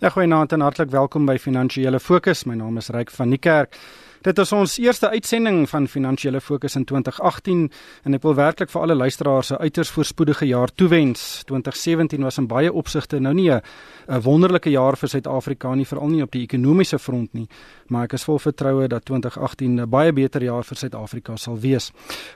Ja, 0.00 0.08
goeienaand 0.08 0.52
en 0.52 0.62
hartlik 0.64 0.88
welkom 0.90 1.26
by 1.28 1.34
Finansiële 1.36 1.98
Fokus. 2.00 2.46
My 2.48 2.54
naam 2.56 2.78
is 2.80 2.86
Ryk 2.88 3.10
van 3.12 3.34
die 3.34 3.38
Kerk. 3.38 3.76
Dit 4.20 4.36
is 4.36 4.50
ons 4.52 4.74
eerste 4.76 5.08
uitsending 5.08 5.62
van 5.70 5.86
Finansiële 5.88 6.42
Fokus 6.44 6.74
in 6.76 6.82
2018 6.84 7.60
en 8.04 8.16
ek 8.18 8.24
wil 8.26 8.34
werklik 8.36 8.68
vir 8.68 8.82
alle 8.82 8.94
luisteraars 8.94 9.50
'n 9.50 9.62
uiters 9.64 9.90
voorspoedige 9.90 10.44
jaar 10.46 10.68
toewens. 10.68 11.42
2017 11.48 12.22
was 12.22 12.36
in 12.38 12.46
baie 12.46 12.72
opsigte 12.72 13.18
nou 13.18 13.32
nie 13.34 13.50
'n 13.50 13.62
wonderlike 14.20 14.70
jaar 14.70 14.96
vir 14.96 15.08
Suid-Afrika 15.08 15.74
nie, 15.74 15.86
veral 15.86 16.08
nie 16.08 16.22
op 16.22 16.30
die 16.32 16.42
ekonomiese 16.42 16.98
front 16.98 17.32
nie, 17.32 17.48
maar 17.88 18.04
ek 18.04 18.12
is 18.12 18.24
vol 18.24 18.38
vertroue 18.38 18.88
dat 18.88 19.04
2018 19.04 19.80
'n 19.80 19.88
baie 19.88 20.12
beter 20.12 20.42
jaar 20.42 20.64
vir 20.64 20.76
Suid-Afrika 20.76 21.36
sal 21.36 21.58
wees. 21.58 21.90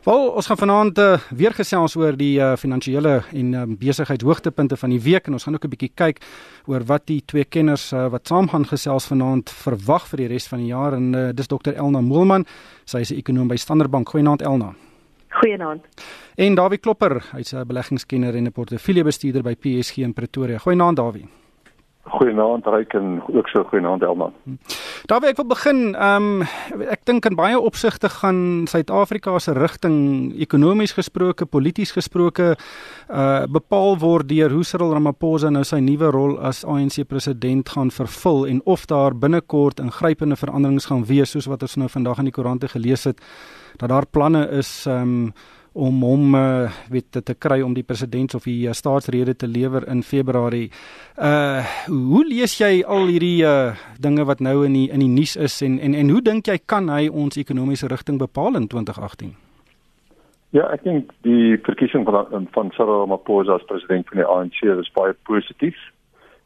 Wel, 0.05 0.31
ons 0.31 0.47
gaan 0.47 0.57
vanaand 0.57 0.99
uh, 0.99 1.19
weer 1.31 1.53
gesels 1.53 1.97
oor 1.97 2.17
die 2.17 2.39
uh, 2.39 2.57
finansiële 2.57 3.25
en 3.33 3.53
uh, 3.53 3.63
besigheidshoogtepunte 3.67 4.77
van 4.77 4.91
die 4.91 5.01
week 5.01 5.27
en 5.27 5.33
ons 5.33 5.45
gaan 5.45 5.55
ook 5.55 5.65
'n 5.65 5.69
bietjie 5.69 5.93
kyk 5.95 6.21
oor 6.67 6.85
wat 6.85 7.07
die 7.07 7.23
twee 7.27 7.45
kenners 7.45 7.93
uh, 7.93 8.09
wat 8.09 8.27
saam 8.27 8.49
gaan 8.49 8.65
gesels 8.65 9.05
vanaand 9.05 9.51
verwag 9.51 10.09
vir 10.09 10.17
die 10.17 10.27
res 10.27 10.47
van 10.47 10.59
die 10.59 10.69
jaar 10.69 10.95
en 10.95 11.15
uh, 11.15 11.33
dis 11.33 11.47
dokter 11.75 11.85
Elna 11.85 12.01
Moelman. 12.01 12.45
Sy 12.87 13.01
is 13.01 13.11
'n 13.13 13.19
ekonom 13.19 13.49
by 13.49 13.57
Standard 13.57 13.91
Bank. 13.91 14.09
Goeienaand 14.09 14.43
Elna. 14.43 14.75
Goeienaand. 15.31 15.83
En 16.37 16.55
Dawie 16.55 16.79
Klopper, 16.79 17.23
hy's 17.33 17.53
'n 17.53 17.67
beleggingskenner 17.67 18.35
en 18.37 18.47
'n 18.47 18.53
portefeuljebestuurder 18.53 19.43
by 19.43 19.55
PSG 19.55 19.99
in 19.99 20.15
Pretoria. 20.15 20.59
Goeienaand 20.59 20.97
Dawie. 20.97 21.29
Goeienaand 22.05 22.67
Ryk 22.67 22.93
en 22.93 23.23
ook 23.33 23.49
so 23.49 23.65
goeienaand 23.65 24.03
Elman. 24.03 24.33
Daarby 25.09 25.31
ek 25.33 25.39
wil 25.41 25.47
begin, 25.49 25.81
ehm 25.95 26.27
um, 26.41 26.83
ek 26.85 27.07
dink 27.09 27.25
in 27.25 27.37
baie 27.37 27.57
opsigte 27.57 28.11
gaan 28.13 28.67
Suid-Afrika 28.69 29.39
se 29.39 29.53
rigting 29.57 30.35
ekonomies 30.41 30.93
gesproke, 30.93 31.47
polities 31.47 31.95
gesproke 31.97 32.55
uh 33.09 33.47
bepaal 33.49 33.99
word 33.99 34.29
deur 34.29 34.53
hoe 34.53 34.65
Cyril 34.65 34.93
Ramaphosa 34.93 35.51
nou 35.51 35.65
sy 35.65 35.81
nuwe 35.81 36.11
rol 36.13 36.39
as 36.45 36.65
ANC 36.65 37.01
president 37.09 37.69
gaan 37.69 37.91
vervul 37.91 38.47
en 38.53 38.61
of 38.65 38.87
daar 38.87 39.17
binnekort 39.17 39.81
ingrypende 39.81 40.37
veranderings 40.37 40.87
gaan 40.93 41.05
wees 41.09 41.33
soos 41.33 41.49
wat 41.49 41.63
ons 41.63 41.77
nou 41.77 41.89
vandag 41.89 42.21
in 42.21 42.31
die 42.31 42.37
koerante 42.37 42.69
gelees 42.69 43.05
het 43.05 43.21
dat 43.81 43.89
daar 43.89 44.07
planne 44.07 44.49
is 44.51 44.85
ehm 44.87 45.03
um, 45.03 45.33
om 45.75 46.03
hom 46.07 46.35
uh, 46.39 46.71
weet 46.91 47.11
te, 47.11 47.23
te 47.23 47.35
kry 47.35 47.59
om 47.67 47.75
die 47.75 47.83
president 47.83 48.37
of 48.39 48.47
die 48.47 48.69
uh, 48.69 48.73
staatsrede 48.73 49.35
te 49.35 49.49
lewer 49.51 49.89
in 49.91 50.03
Februarie. 50.07 50.69
Uh 51.19 51.67
hoe 51.91 52.23
lees 52.27 52.55
jy 52.61 52.85
al 52.87 53.09
hierdie 53.11 53.43
uh 53.47 53.75
dinge 53.99 54.25
wat 54.25 54.41
nou 54.41 54.63
in 54.67 54.75
die 54.79 54.87
in 54.91 55.03
die 55.03 55.11
nuus 55.11 55.35
is 55.37 55.61
en 55.67 55.81
en 55.83 55.95
en 55.95 56.11
hoe 56.15 56.23
dink 56.23 56.47
jy 56.47 56.59
kan 56.67 56.89
hy 56.89 57.09
ons 57.09 57.39
ekonomiese 57.39 57.91
rigting 57.91 58.19
bepaal 58.23 58.55
in 58.55 58.69
2018? 58.69 59.35
Ja, 60.55 60.69
ek 60.71 60.85
dink 60.87 61.11
die 61.27 61.59
verkiesing 61.67 62.07
van 62.07 62.47
van 62.55 62.71
Cyril 62.77 63.03
Ramaphosa 63.03 63.59
as 63.59 63.67
president 63.67 64.07
van 64.13 64.23
die 64.23 64.31
ANC 64.31 64.63
is 64.79 64.95
baie 64.95 65.17
positief. 65.27 65.79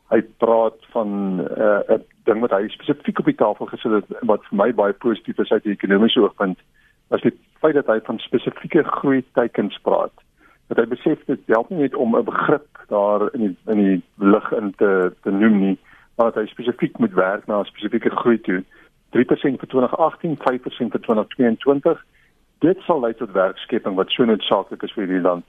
Hy 0.09 0.23
praat 0.41 0.81
van 0.95 1.09
'n 1.45 1.49
uh, 1.93 2.01
ding 2.25 2.41
wat 2.41 2.57
hy 2.57 2.69
spesifiek 2.73 3.21
op 3.21 3.29
die 3.29 3.37
tafel 3.37 3.69
gesit 3.69 3.93
het 3.93 4.25
wat 4.25 4.41
vir 4.49 4.57
my 4.57 4.73
baie 4.73 4.93
positief 4.93 5.39
is 5.39 5.53
uit 5.53 5.65
die 5.65 5.77
ekonomiese 5.77 6.25
oogpunt 6.25 6.59
as 7.09 7.23
die 7.25 7.35
feit 7.61 7.75
dat 7.75 7.87
hy 7.87 7.99
van 8.07 8.19
spesifieke 8.23 8.85
groei 9.01 9.23
teikens 9.39 9.79
praat. 9.83 10.13
Dat 10.69 10.81
hy 10.83 10.87
besef 10.91 11.25
dit 11.27 11.41
help 11.47 11.71
nie 11.71 11.87
net 11.87 11.95
om 11.95 12.17
'n 12.17 12.25
begrip 12.25 12.69
daar 12.89 13.29
in 13.35 13.41
die 13.41 13.57
in 13.67 13.79
die 13.85 14.03
lig 14.17 14.53
in 14.53 14.75
te 14.77 15.13
te 15.23 15.31
noem 15.31 15.59
nie, 15.61 15.79
maar 16.17 16.33
dat 16.33 16.43
hy 16.43 16.47
spesifiek 16.47 16.99
moet 16.99 17.15
werk 17.15 17.47
na 17.47 17.61
'n 17.61 17.65
spesifieke 17.65 18.11
groei 18.11 18.41
toe. 18.41 18.65
3% 19.11 19.59
vir 19.61 19.69
2018, 19.69 20.37
5% 20.37 20.93
vir 20.93 21.01
2022. 21.01 22.05
Dit 22.61 22.79
sal 22.81 23.01
lei 23.01 23.15
tot 23.15 23.33
werkskepping 23.33 23.95
wat 23.95 24.11
so 24.11 24.25
noodsaaklik 24.25 24.83
is 24.83 24.93
vir 24.93 25.07
hierdie 25.07 25.23
land. 25.29 25.45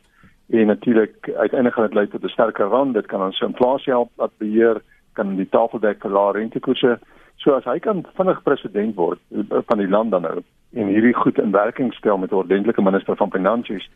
En 0.50 0.68
natuurlik 0.68 1.30
uiteindelik 1.36 1.74
gaan 1.74 1.86
dit 1.86 1.94
lei 1.94 2.08
tot 2.08 2.24
'n 2.24 2.28
sterker 2.28 2.68
rand. 2.68 2.94
Dit 2.94 3.06
kan 3.06 3.22
ons 3.22 3.42
inflasie 3.42 3.94
help 3.94 4.12
dat 4.16 4.38
beheer 4.38 4.82
kan 5.14 5.36
die 5.36 5.50
tafeldek 5.50 6.02
vir 6.02 6.12
lae 6.12 6.32
rentekoerse. 6.32 7.00
So 7.38 7.54
as 7.54 7.64
hy 7.64 7.80
kan 7.80 8.06
vinnig 8.16 8.44
president 8.44 8.96
word 8.96 9.20
van 9.68 9.78
die 9.78 9.88
land 9.88 10.12
dan 10.12 10.22
nou 10.22 10.44
en 10.74 10.88
hierdie 10.88 11.16
goed 11.16 11.40
in 11.40 11.52
werking 11.52 11.94
stel 11.94 12.18
met 12.18 12.32
'n 12.32 12.36
ordentlike 12.36 12.82
minister 12.82 13.16
van 13.16 13.32
finansies, 13.32 13.90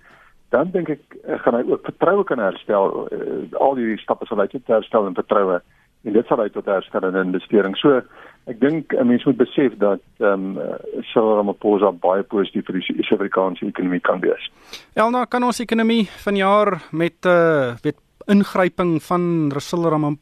dan 0.49 0.69
dink 0.71 0.89
ek 0.89 1.01
eh, 1.23 1.39
gaan 1.39 1.55
hy 1.55 1.63
ook 1.71 1.85
vertroue 1.85 2.23
kan 2.23 2.39
herstel. 2.39 3.07
Uh, 3.11 3.59
al 3.59 3.75
hierdie 3.75 4.01
stappe 4.01 4.25
sal 4.25 4.37
lei 4.37 4.47
tot 4.47 4.67
herstel 4.67 5.07
en 5.07 5.13
vertroue 5.13 5.61
en 6.03 6.13
dit 6.13 6.27
sal 6.27 6.37
lei 6.37 6.49
tot 6.49 6.65
herstel 6.65 7.07
in 7.07 7.15
investering. 7.15 7.77
So 7.77 8.01
ek 8.45 8.59
dink 8.59 8.93
'n 8.93 9.07
mens 9.07 9.25
moet 9.25 9.37
besef 9.37 9.77
dat 9.77 10.01
ehm 10.19 10.57
um, 10.57 10.59
Cyril 11.01 11.35
Ramaphosa 11.35 11.91
baie 11.91 12.23
positief 12.23 12.65
vir 12.65 12.79
die 12.79 13.03
Suid-Afrikaanse 13.03 13.65
ekonomie 13.65 14.01
kan 14.01 14.19
wees. 14.19 14.51
Elna, 14.93 15.25
kan 15.25 15.43
ons 15.43 15.59
ekonomie 15.59 16.09
vanjaar 16.25 16.81
met 16.91 17.25
uh 17.25 17.73
weet 17.83 17.97
ingryping 18.27 19.03
van 19.03 19.51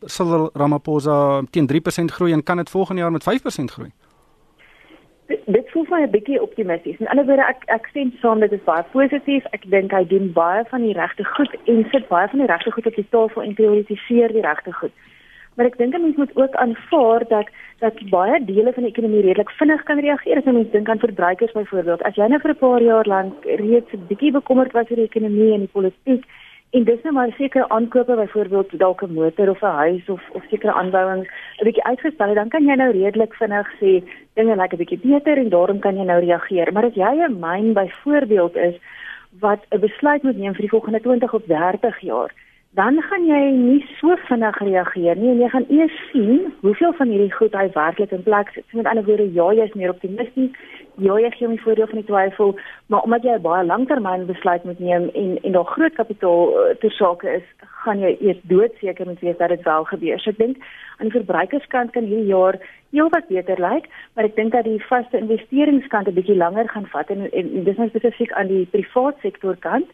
Cyril 0.06 0.50
Ramaphosa 0.54 1.42
teen 1.52 1.68
3% 1.68 2.12
groei 2.12 2.34
en 2.34 2.44
kan 2.44 2.58
dit 2.58 2.70
volgende 2.70 3.02
jaar 3.02 3.12
met 3.12 3.24
5% 3.24 3.72
groei? 3.72 3.92
dit 5.46 5.61
voel 5.72 5.86
vir 5.86 5.98
my 5.98 6.04
'n 6.06 6.12
bietjie 6.12 6.42
optimisties. 6.42 7.00
In 7.00 7.08
ander 7.08 7.26
woorde, 7.26 7.46
ek 7.48 7.64
ek 7.68 7.88
sien 7.94 8.14
saam 8.22 8.40
dit 8.40 8.52
is 8.52 8.64
baie 8.66 8.84
positief. 8.92 9.46
Ek 9.52 9.64
dink 9.70 9.92
hy 9.92 10.04
doen 10.08 10.32
baie 10.34 10.64
van 10.72 10.82
die 10.82 10.94
regte 10.94 11.24
goed 11.24 11.56
en 11.66 11.86
sit 11.92 12.08
baie 12.08 12.28
van 12.28 12.40
die 12.40 12.48
regte 12.48 12.72
goed 12.72 12.88
op 12.88 12.96
die 12.96 13.10
tafel 13.10 13.42
en 13.42 13.54
prioritiseer 13.54 14.32
die 14.32 14.48
regte 14.50 14.74
goed. 14.74 14.92
Maar 15.56 15.66
ek 15.66 15.78
dink 15.78 15.96
'n 15.96 16.02
mens 16.02 16.16
moet 16.16 16.36
ook 16.36 16.56
aanvaar 16.56 17.28
dat 17.28 17.48
dat 17.80 18.10
baie 18.10 18.46
dele 18.46 18.74
van 18.74 18.84
die 18.84 18.92
ekonomie 18.92 19.22
redelik 19.22 19.50
vinnig 19.50 19.84
kan 19.84 20.00
reageer. 20.00 20.38
As 20.38 20.46
'n 20.46 20.54
mens 20.54 20.72
dink 20.72 20.90
aan 20.90 21.00
verbruikers 21.00 21.52
byvoorbeeld, 21.52 22.02
as 22.04 22.16
jy 22.16 22.28
nou 22.28 22.40
vir 22.40 22.52
'n 22.52 22.64
paar 22.66 22.82
jaar 22.82 23.06
lank 23.06 23.34
reeds 23.46 23.92
'n 23.94 24.08
bietjie 24.08 24.32
bekommerd 24.32 24.72
was 24.72 24.90
oor 24.90 24.96
die 24.96 25.12
ekonomie 25.12 25.54
en 25.54 25.60
die 25.60 25.76
politiek 25.78 26.26
En 26.72 26.84
dis 26.84 27.02
nou 27.04 27.14
maar 27.14 27.32
sekere 27.36 27.70
aankope 27.70 28.16
byvoorbeeld 28.16 28.78
dalk 28.80 29.02
'n 29.04 29.14
motor 29.14 29.50
of 29.50 29.62
'n 29.62 29.76
huis 29.84 30.10
of 30.10 30.22
of 30.32 30.44
sekere 30.50 30.74
aanbouings 30.74 31.28
'n 31.60 31.64
bietjie 31.64 31.84
uitgestel 31.84 32.28
het, 32.28 32.36
dan 32.36 32.50
kan 32.50 32.66
jy 32.66 32.76
nou 32.76 32.92
redelik 32.92 33.34
vinnig 33.34 33.68
sê 33.80 33.92
dinge 34.34 34.56
lyk 34.56 34.74
'n 34.74 34.78
bietjie 34.78 35.00
beter 35.04 35.38
en 35.38 35.50
daarom 35.50 35.80
kan 35.80 35.98
jy 35.98 36.04
nou 36.04 36.20
reageer. 36.20 36.72
Maar 36.74 36.86
as 36.86 36.94
jy 36.94 37.14
'n 37.28 37.40
myn 37.40 37.74
byvoorbeeld 37.74 38.56
is 38.56 38.76
wat 39.40 39.60
'n 39.70 39.80
besluit 39.80 40.24
moet 40.24 40.38
neem 40.38 40.54
vir 40.54 40.62
die 40.62 40.76
volgende 40.76 41.00
20 41.00 41.34
of 41.34 41.44
30 41.44 42.00
jaar, 42.00 42.32
dan 42.70 43.02
gaan 43.02 43.26
jy 43.26 43.52
nie 43.52 43.86
so 44.00 44.16
vinnig 44.16 44.58
reageer 44.60 45.16
nie 45.18 45.30
en 45.30 45.40
jy 45.40 45.50
gaan 45.50 45.66
eers 45.70 45.98
sien 46.12 46.54
hoeveel 46.62 46.94
van 46.94 47.08
hierdie 47.08 47.34
goed 47.34 47.54
hy 47.54 47.70
werklik 47.74 48.12
in 48.12 48.24
plek 48.24 48.50
sit. 48.54 48.64
So 48.70 48.78
met 48.78 48.86
ander 48.86 49.04
woorde, 49.04 49.34
ja, 49.34 49.52
jy 49.54 49.64
is 49.64 49.74
meer 49.74 49.90
optimisties 49.90 50.52
ja, 51.02 51.18
jy 51.20 51.32
gee 51.36 51.48
my 51.50 51.58
voordeel 51.62 51.88
van 51.90 52.00
die 52.00 52.08
twyfel, 52.08 52.54
maar 52.92 53.06
omdat 53.08 53.24
jy 53.24 53.34
'n 53.38 53.42
baie 53.42 53.66
langtermyn 53.66 54.26
besluit 54.26 54.64
moet 54.64 54.80
neem 54.80 55.10
en 55.14 55.38
en 55.44 55.52
daar 55.52 55.74
groot 55.74 55.94
kapitaal 55.94 56.42
uh, 56.50 56.76
ter 56.82 56.92
sake 56.92 57.30
is, 57.30 57.48
gaan 57.84 58.00
jy 58.00 58.18
eers 58.20 58.42
doodseker 58.44 59.06
moet 59.06 59.20
wees 59.20 59.38
dat 59.38 59.50
dit 59.50 59.64
wel 59.64 59.84
gebeur. 59.84 60.20
So 60.20 60.30
ek 60.30 60.38
dink 60.38 60.58
aan 60.98 61.10
die 61.10 61.18
verbruikerskant 61.18 61.92
kan 61.92 62.04
hierdie 62.04 62.34
jaar 62.34 62.60
heelwat 62.92 63.28
beter 63.28 63.60
lyk, 63.60 63.90
maar 64.14 64.26
ek 64.26 64.36
dink 64.36 64.52
dat 64.52 64.64
die 64.64 64.84
vaste 64.90 65.18
investeringskant 65.18 66.08
'n 66.08 66.14
bietjie 66.14 66.38
langer 66.38 66.70
gaan 66.70 66.86
vat 66.86 67.10
en, 67.10 67.32
en, 67.32 67.54
en 67.56 67.64
dis 67.64 67.78
nou 67.78 67.90
spesifiek 67.90 68.32
aan 68.32 68.48
die 68.48 68.66
privaat 68.66 69.16
sektor 69.22 69.56
kant. 69.56 69.90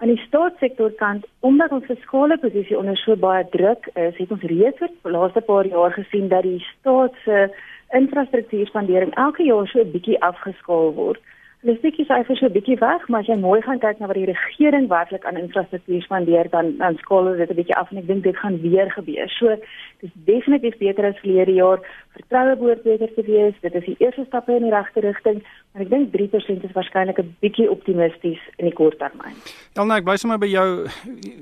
Aan 0.00 0.08
die 0.08 0.24
staatssektor 0.26 0.90
kant, 0.96 1.26
omdat 1.40 1.72
ons 1.72 1.84
fiskale 1.84 2.38
posisie 2.38 2.78
onder 2.78 2.96
so 2.96 3.16
baie 3.16 3.44
druk 3.50 3.84
is, 3.94 4.16
het 4.16 4.30
ons 4.30 4.42
reeds 4.42 4.78
vir 4.78 4.88
die 4.88 5.10
laaste 5.12 5.40
paar 5.40 5.66
jaar 5.66 5.92
gesien 5.92 6.28
dat 6.28 6.42
die 6.42 6.64
staat 6.72 7.12
se 7.24 7.30
uh, 7.30 7.48
infrastruktuurspandering 7.92 9.14
elke 9.14 9.42
jaar 9.44 9.66
so 9.66 9.80
'n 9.80 9.90
bietjie 9.92 10.20
afgeskaal 10.20 10.94
word. 10.94 11.20
Stukkie 11.60 12.06
syfer 12.08 12.36
so 12.36 12.46
'n 12.46 12.52
bietjie 12.52 12.78
weg, 12.80 13.08
maar 13.08 13.20
as 13.20 13.26
jy 13.26 13.36
mooi 13.36 13.60
gaan 13.60 13.78
kyk 13.78 13.98
na 14.00 14.06
wat 14.06 14.16
die 14.16 14.24
regering 14.24 14.88
werklik 14.88 15.26
aan 15.26 15.36
infrastruktuur 15.36 16.02
spandeer, 16.02 16.48
dan 16.50 16.78
dan 16.78 16.96
skaal 16.96 17.36
dit 17.36 17.50
'n 17.50 17.54
bietjie 17.54 17.76
af 17.76 17.90
en 17.90 17.98
ek 17.98 18.06
dink 18.06 18.22
dit 18.24 18.36
gaan 18.36 18.60
weer 18.62 18.90
gebeur. 18.90 19.28
So, 19.28 19.56
dis 20.00 20.10
definitief 20.24 20.78
beter 20.78 21.04
as 21.04 21.20
verlede 21.20 21.52
jaar. 21.52 21.80
Vertroue 22.16 22.56
behoort 22.56 22.82
beter 22.82 23.14
te 23.14 23.22
wees. 23.22 23.54
Dit 23.60 23.74
is 23.74 23.84
die 23.84 23.96
eerste 23.98 24.24
stappe 24.24 24.56
in 24.56 24.62
die 24.62 24.70
regte 24.70 25.00
rigting, 25.00 25.44
maar 25.72 25.82
ek 25.82 25.90
dink 25.90 26.12
3% 26.12 26.64
is 26.64 26.72
waarskynlik 26.72 27.18
'n 27.18 27.36
bietjie 27.40 27.70
optimisties 27.70 28.40
in 28.56 28.64
die 28.64 28.74
kort 28.74 28.98
termyn. 28.98 29.36
Ja, 29.74 29.84
nou 29.84 29.98
ek 29.98 30.04
bly 30.04 30.16
sommer 30.16 30.38
by 30.38 30.48
jou 30.48 30.88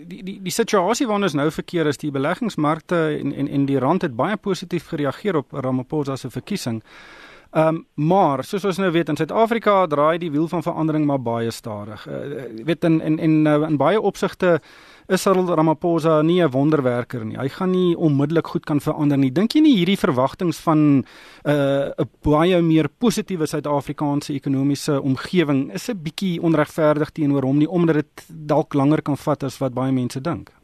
die 0.08 0.22
die 0.22 0.40
die 0.42 0.52
situasie 0.52 1.06
waarin 1.06 1.22
ons 1.22 1.34
nou 1.34 1.50
verkeer 1.50 1.86
is, 1.86 1.96
die 1.96 2.10
beleggingsmarkte 2.10 3.18
en 3.20 3.32
en 3.32 3.48
en 3.48 3.66
die 3.66 3.78
rand 3.78 4.02
het 4.02 4.16
baie 4.16 4.36
positief 4.36 4.88
gereageer 4.88 5.36
op 5.36 5.52
Ramaphosa 5.52 6.16
se 6.16 6.28
verkiesing. 6.30 6.82
Ehm 7.50 7.68
um, 7.68 7.86
maar 7.94 8.44
soos 8.44 8.64
ons 8.64 8.76
nou 8.76 8.90
weet 8.92 9.08
in 9.08 9.16
Suid-Afrika 9.16 9.86
draai 9.86 10.18
die 10.18 10.30
wiel 10.30 10.48
van 10.48 10.62
verandering 10.62 11.06
maar 11.06 11.22
baie 11.22 11.50
stadig. 11.50 12.04
Uh, 12.06 12.44
weet 12.64 12.84
in 12.84 13.00
in 13.00 13.18
in 13.18 13.46
uh, 13.46 13.62
in 13.68 13.76
baie 13.76 14.00
opsigte 14.00 14.60
is 15.06 15.22
Cyril 15.22 15.48
Ramaphosa 15.48 16.22
nie 16.22 16.42
'n 16.42 16.50
wonderwerker 16.50 17.24
nie. 17.24 17.38
Hy 17.38 17.48
gaan 17.48 17.70
nie 17.70 17.96
onmiddellik 17.96 18.46
goed 18.46 18.64
kan 18.64 18.80
verander 18.80 19.18
nie. 19.18 19.32
Dink 19.32 19.52
jy 19.52 19.60
nie 19.60 19.76
hierdie 19.76 19.96
verwagtinge 19.96 20.52
van 20.52 20.78
'n 20.78 21.04
uh, 21.44 21.88
'n 21.96 22.08
baie 22.22 22.62
meer 22.62 22.88
positiewe 22.98 23.46
Suid-Afrikaanse 23.46 24.34
ekonomiese 24.34 25.02
omgewing 25.02 25.72
is 25.72 25.88
'n 25.88 26.02
bietjie 26.02 26.42
onregverdig 26.42 27.10
teenoor 27.10 27.42
hom 27.42 27.58
nie 27.58 27.70
omdat 27.70 27.94
dit 27.94 28.24
dalk 28.28 28.74
langer 28.74 29.02
kan 29.02 29.16
vat 29.16 29.42
as 29.42 29.58
wat 29.58 29.72
baie 29.72 29.92
mense 29.92 30.20
dink? 30.20 30.57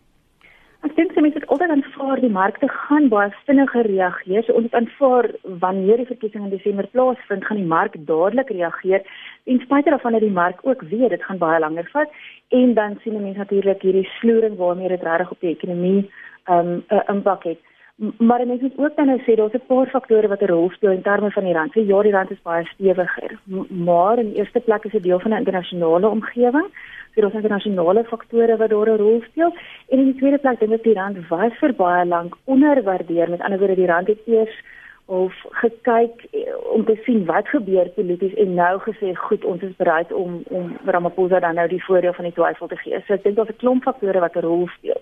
Mense 1.25 1.39
het 1.39 1.49
altyd 1.49 1.71
aanvaar 1.71 2.21
die 2.21 2.29
markte 2.31 2.69
gaan 2.69 3.07
baie 3.09 3.31
vinniger 3.47 3.87
reageer. 3.87 4.43
So 4.45 4.53
ons 4.59 4.75
aanvaar 4.77 5.31
wanneer 5.63 6.03
die 6.03 6.11
verkiesing 6.11 6.43
in 6.45 6.51
Desember 6.53 6.85
plaasvind, 6.93 7.47
gaan 7.49 7.57
die 7.57 7.71
mark 7.71 7.95
dadelik 8.11 8.51
reageer. 8.53 9.07
En 9.49 9.61
spite 9.63 9.91
daarvan 9.95 10.13
dat 10.13 10.21
die 10.21 10.37
mark 10.41 10.61
ook 10.69 10.83
weet 10.91 11.15
dit 11.15 11.25
gaan 11.25 11.41
baie 11.41 11.63
langer 11.65 11.89
vat 11.93 12.13
en 12.61 12.75
dan 12.75 12.99
sien 13.01 13.17
mense 13.17 13.41
natuurlik 13.41 13.83
hierdie 13.83 14.09
sloering 14.19 14.59
waarmee 14.61 14.93
dit 14.93 15.07
regtig 15.09 15.31
op 15.31 15.41
die 15.41 15.55
ekonomie 15.57 16.11
'n 16.45 16.85
um, 16.89 17.01
impak 17.17 17.45
het. 17.45 17.61
Maar 17.97 18.47
mense 18.47 18.63
moet 18.63 18.79
ook 18.79 18.97
dan 18.97 19.07
nou 19.07 19.21
sê 19.23 19.35
daar's 19.35 19.53
'n 19.53 19.67
paar 19.67 19.87
faktore 19.87 20.29
wat 20.29 20.41
'n 20.41 20.47
rol 20.47 20.71
speel 20.71 20.91
in 20.91 21.03
terme 21.03 21.31
van 21.31 21.45
die 21.45 21.53
rand. 21.53 21.73
So 21.73 21.81
ja, 21.81 22.03
die 22.03 22.13
rand 22.13 22.31
is 22.31 22.43
baie 22.43 22.65
stewiger, 22.65 23.39
maar 23.69 24.19
in 24.19 24.33
eerste 24.33 24.61
plek 24.61 24.85
is 24.85 24.93
dit 24.93 25.03
deel 25.03 25.21
van 25.21 25.31
'n 25.31 25.37
internasionale 25.37 26.09
omgewing. 26.09 26.69
So 27.15 27.21
daar's 27.21 27.35
internasionale 27.35 28.05
faktore 28.05 28.57
wat 28.57 28.71
daar 28.71 28.89
'n 28.89 28.97
rol 28.97 29.23
speel. 29.23 29.55
En 29.89 29.99
in 29.99 30.05
die 30.05 30.15
tweede 30.15 30.39
plek 30.39 30.59
dink 30.59 30.73
ek 30.73 30.83
die 30.83 30.95
rand 30.95 31.29
was 31.29 31.53
vir 31.61 31.75
baie 31.75 32.07
lank 32.07 32.37
onderwaardeer. 32.45 33.31
Met 33.31 33.41
ander 33.41 33.59
woorde, 33.59 33.75
die 33.75 33.87
rand 33.87 34.07
het 34.07 34.21
eers 34.27 34.63
of 35.05 35.33
gekyk 35.51 36.27
eh, 36.33 36.41
om 36.73 36.85
te 36.85 36.99
sien 37.05 37.25
wat 37.25 37.49
gebeur 37.49 37.89
polities 37.89 38.35
en 38.35 38.55
nou 38.55 38.81
gesê 38.81 39.15
goed 39.15 39.45
ons 39.45 39.63
is 39.63 39.77
bereid 39.77 40.13
om 40.13 40.43
om 40.49 40.77
Ramaphosa 40.85 41.41
dan 41.41 41.55
nou 41.55 41.69
die 41.69 41.85
voordeel 41.85 42.13
van 42.13 42.25
die 42.25 42.33
twyfel 42.33 42.67
te 42.67 42.77
gee. 42.77 43.03
So 43.07 43.13
ek 43.13 43.23
dink 43.23 43.37
daar's 43.37 43.51
'n 43.51 43.57
klomp 43.57 43.83
faktore 43.83 44.21
wat 44.21 44.37
'n 44.37 44.41
rol 44.41 44.69
speel 44.69 45.01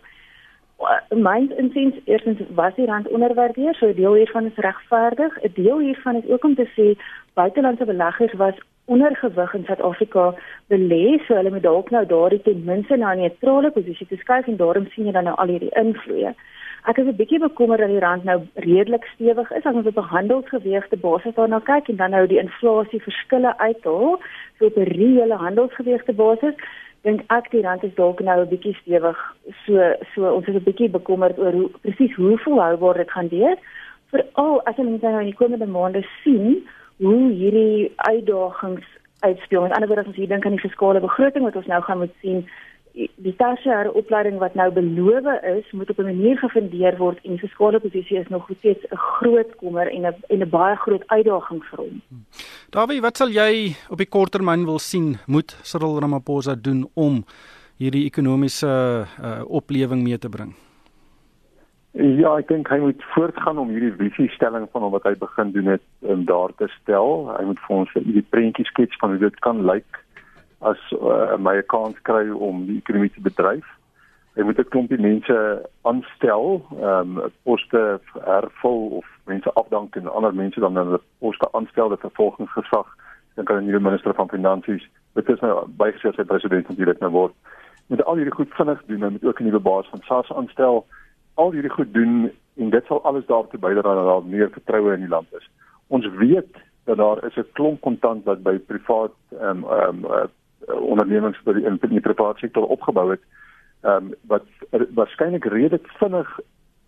my 1.14 1.48
insiens 1.56 1.94
eerstens 2.04 2.40
was 2.54 2.74
die 2.74 2.86
rand 2.86 3.08
onderwaardeer, 3.08 3.74
so 3.74 3.86
'n 3.86 3.94
deel 3.94 4.14
hiervan 4.14 4.46
is 4.46 4.56
regverdig. 4.56 5.32
'n 5.42 5.52
Deel 5.54 5.78
hiervan 5.78 6.16
is 6.16 6.28
ook 6.28 6.44
om 6.44 6.54
te 6.54 6.68
sê 6.76 6.98
buitelandse 7.34 7.84
beleggers 7.84 8.32
was 8.32 8.54
ondergewig 8.84 9.54
in 9.54 9.64
Suid-Afrika 9.64 10.34
belê, 10.66 11.20
so 11.26 11.34
hulle 11.34 11.50
moet 11.50 11.62
dalk 11.62 11.90
nou 11.90 12.06
daardie 12.06 12.42
ten 12.42 12.64
minste 12.64 12.96
na 12.96 13.12
'n 13.12 13.20
neutrale 13.20 13.70
posisie 13.70 14.06
te 14.06 14.16
skuif 14.16 14.46
en 14.46 14.56
daarom 14.56 14.86
sien 14.86 15.06
jy 15.06 15.12
dan 15.12 15.24
nou 15.24 15.36
al 15.36 15.46
hierdie 15.46 15.76
invloede. 15.84 16.34
Ek 16.90 16.98
is 16.98 17.06
'n 17.06 17.16
bietjie 17.16 17.38
bekommerd 17.38 17.80
dat 17.80 17.88
die 17.88 17.98
rand 17.98 18.24
nou 18.24 18.40
redelik 18.54 19.04
stewig 19.14 19.50
is 19.52 19.64
as 19.64 19.74
ons 19.74 19.86
op 19.86 19.96
'n 19.96 20.12
handelsgeweegde 20.14 20.96
basis 20.96 21.34
daarna 21.34 21.58
kyk 21.58 21.88
en 21.88 21.96
dan 21.96 22.10
nou 22.10 22.26
die 22.26 22.38
inflasie 22.38 23.02
verskille 23.02 23.58
uithaal, 23.58 24.20
so 24.58 24.64
op 24.64 24.76
'n 24.76 24.92
reële 24.98 25.34
handelsgeweegde 25.34 26.12
basis 26.12 26.54
dink 27.02 27.22
ek 27.34 27.50
die 27.50 27.62
rand 27.62 27.84
is 27.84 27.94
dalk 27.94 28.20
nou 28.20 28.40
'n 28.40 28.48
bietjie 28.48 28.74
stewig. 28.80 29.18
So 29.66 29.94
so 30.14 30.34
ons 30.34 30.46
is 30.46 30.54
'n 30.54 30.64
bietjie 30.68 30.90
bekommerd 30.90 31.38
oor 31.38 31.52
hoe 31.52 31.70
presies 31.82 32.14
hoe 32.14 32.38
volhoubaar 32.38 32.96
dit 32.96 33.10
gaan 33.10 33.28
wees. 33.28 33.58
Veral 34.10 34.62
as 34.64 34.76
ons 34.78 35.02
nou 35.02 35.20
in 35.20 35.30
die 35.30 35.40
komende 35.42 35.66
maande 35.66 36.04
sien 36.22 36.68
hoe 36.98 37.30
hierdie 37.30 37.92
uitdagings 37.96 38.86
uitspeel. 39.20 39.62
Met 39.62 39.72
ander 39.72 39.88
woorde 39.88 40.02
as 40.02 40.08
ons 40.08 40.16
hier 40.16 40.28
dink 40.28 40.44
aan 40.44 40.56
die 40.58 40.68
fiskale 40.68 41.00
begroting 41.00 41.44
wat 41.44 41.56
ons 41.56 41.66
nou 41.66 41.82
gaan 41.82 41.98
moet 41.98 42.14
sien, 42.20 42.48
die 42.94 43.34
tersiêre 43.38 43.92
opleiding 43.96 44.38
wat 44.40 44.54
nou 44.58 44.68
beloof 44.72 45.28
is, 45.48 45.68
moet 45.72 45.90
op 45.90 45.98
'n 45.98 46.10
manier 46.10 46.38
gefundeer 46.38 46.96
word 46.98 47.18
en 47.24 47.30
die 47.36 47.48
fiskale 47.48 47.80
posisie 47.80 48.18
is 48.18 48.28
nog 48.28 48.48
steeds 48.58 48.84
'n 48.90 48.96
groot 48.96 49.56
kommer 49.56 49.90
en 49.90 50.06
'n 50.06 50.14
en 50.28 50.42
'n 50.42 50.50
baie 50.50 50.76
groot 50.76 51.04
uitdaging 51.06 51.64
vir 51.64 51.78
hom. 51.78 52.02
Dawie, 52.70 53.00
wat 53.00 53.16
sal 53.16 53.28
jy 53.28 53.76
op 53.90 53.98
die 53.98 54.08
korttermyn 54.08 54.64
wil 54.64 54.78
sien 54.78 55.18
moet 55.26 55.56
Cyril 55.62 56.00
Ramaphosa 56.00 56.54
doen 56.54 56.88
om 56.94 57.24
hierdie 57.76 58.04
ekonomiese 58.04 59.06
uh, 59.22 59.42
oplewing 59.46 60.02
mee 60.02 60.18
te 60.18 60.28
bring? 60.28 60.54
Ja, 61.92 62.38
ek 62.38 62.48
dink 62.48 62.68
hy 62.68 62.78
moet 62.78 63.02
voortgaan 63.12 63.58
om 63.58 63.68
hierdie 63.68 63.92
visiestelling 63.92 64.68
van 64.72 64.90
wat 64.90 65.02
hy 65.02 65.12
begin 65.20 65.52
doen 65.52 65.66
het 65.66 65.82
om 66.00 66.24
daar 66.24 66.54
te 66.56 66.68
stel. 66.80 67.28
Hy 67.38 67.44
moet 67.44 67.60
vir 67.66 67.76
ons 67.76 67.92
hierdie 67.92 68.26
prentjie 68.30 68.64
skets 68.64 68.96
van 68.96 69.10
hoe 69.10 69.18
dit 69.18 69.38
kan 69.40 69.60
lyk 69.66 70.01
as 70.62 70.78
uh, 70.92 71.36
my 71.38 71.56
'n 71.56 71.66
kans 71.66 71.96
kry 72.02 72.30
om 72.30 72.66
die 72.66 72.78
ekonomie 72.78 73.10
te 73.10 73.20
bedryf. 73.20 73.66
Hy 74.34 74.42
moet 74.42 74.58
'n 74.58 74.72
klompie 74.72 75.00
mense 75.00 75.36
aanstel, 75.82 76.62
ehm 76.80 77.18
um, 77.18 77.30
poste 77.42 78.00
hervul 78.24 78.88
of 79.00 79.06
mense 79.26 79.52
afdank 79.52 79.96
en 79.96 80.08
ander 80.08 80.34
mense 80.34 80.60
dan 80.60 80.76
hulle 80.76 81.00
poste 81.18 81.48
aanstel 81.52 81.88
dat 81.88 82.00
vervolgingsgesag 82.00 82.88
dan 83.34 83.44
kan 83.44 83.56
'n 83.56 83.66
nuwe 83.66 83.80
minister 83.80 84.14
van 84.14 84.28
finansies 84.28 84.88
dit 85.12 85.28
is 85.28 85.40
nou 85.44 85.66
bygesê 85.80 86.12
sy 86.16 86.24
president 86.28 86.70
direk 86.76 87.00
nou 87.00 87.10
word. 87.12 87.34
Moet 87.92 88.04
al 88.08 88.20
hierdie 88.20 88.34
goed 88.34 88.52
vinnig 88.56 88.82
doen 88.88 89.04
en 89.04 89.12
moet 89.16 89.24
ook 89.24 89.40
'n 89.40 89.44
nuwe 89.44 89.60
baas 89.60 89.88
van 89.88 90.00
SARS 90.08 90.32
aanstel. 90.32 90.86
Al 91.34 91.52
hierdie 91.52 91.76
goed 91.76 91.92
doen 91.94 92.30
en 92.56 92.70
dit 92.70 92.84
sal 92.86 93.02
alles 93.02 93.26
daartoe 93.26 93.60
bydra 93.60 93.94
dat 93.94 94.06
daar 94.06 94.24
meer 94.24 94.50
vertroue 94.50 94.94
in 94.94 95.00
die 95.00 95.08
land 95.08 95.28
is. 95.32 95.50
Ons 95.86 96.06
weet 96.06 96.56
dat 96.84 96.96
daar 96.96 97.24
is 97.24 97.36
'n 97.36 97.52
klomp 97.52 97.80
kontant 97.80 98.24
wat 98.24 98.42
by 98.42 98.58
privaat 98.58 99.12
ehm 99.40 99.64
um, 99.64 99.64
ehm 99.64 100.04
um, 100.04 100.30
uh, 100.68 100.80
ondernemings 100.80 101.40
by 101.44 101.56
die 101.58 101.66
in 101.66 101.78
die 101.82 102.00
private 102.00 102.38
sektor 102.38 102.66
opgebou 102.66 103.10
het 103.10 103.22
ehm 103.82 104.12
um, 104.12 104.14
wat 104.30 104.46
waarskynlik 104.94 105.44
redelik 105.44 105.88
vinnig 105.98 106.28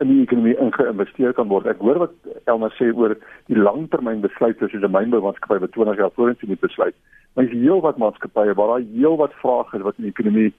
in 0.02 0.10
die 0.10 0.22
ekonomie 0.22 0.56
ingeïnvesteer 0.58 1.32
kan 1.34 1.48
word. 1.48 1.66
Ek 1.70 1.82
hoor 1.82 1.98
wat 2.02 2.14
Elna 2.50 2.70
sê 2.74 2.90
oor 2.90 3.14
die 3.50 3.58
langtermyn 3.58 4.22
besluite 4.22 4.68
soos 4.68 4.82
'n 4.82 4.94
mynboumaatskappy 4.94 5.60
wat 5.62 5.72
20 5.72 5.98
jaar 5.98 6.14
vorentoe 6.14 6.48
moet 6.48 6.60
besluit. 6.60 6.94
Maar 7.34 7.44
is 7.44 7.58
heel 7.62 7.80
wat 7.80 7.98
maatskappye 7.98 8.54
waar 8.54 8.72
daar 8.74 8.86
heel 8.94 9.16
wat 9.16 9.34
vrae 9.42 9.64
is 9.72 9.86
wat 9.86 9.98
in 9.98 10.06
die 10.06 10.14
ekonomie 10.14 10.52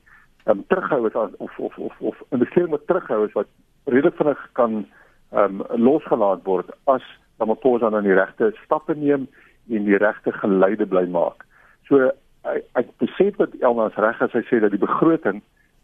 ehm 0.46 0.60
um, 0.60 0.66
terughou 0.68 1.08
is 1.08 1.16
of 1.38 1.60
of 1.60 1.78
of 1.78 1.94
of 2.00 2.24
investering 2.30 2.70
wat 2.70 2.88
terughou 2.88 3.26
is 3.28 3.34
wat 3.34 3.48
redelik 3.86 4.16
vinnig 4.16 4.50
kan 4.54 4.86
ehm 5.32 5.62
um, 5.62 5.84
losgelaat 5.88 6.44
word 6.44 6.70
as 6.86 7.04
dan 7.38 7.48
maar 7.48 7.62
pos 7.64 7.82
aan 7.82 8.04
die 8.04 8.14
regte 8.14 8.52
stappe 8.64 8.96
neem 8.96 9.28
en 9.70 9.86
die 9.86 9.98
regte 9.98 10.32
geleide 10.32 10.86
bly 10.86 11.06
maak. 11.08 11.46
So 11.88 12.12
ek, 12.46 12.64
ek 12.74 12.88
besef 13.02 13.38
dat 13.42 13.54
Elna 13.60 13.90
reg 13.96 14.22
as 14.22 14.34
hy 14.38 14.44
sê 14.50 14.60
dat 14.64 14.72
die 14.72 14.82
begroting 14.82 15.42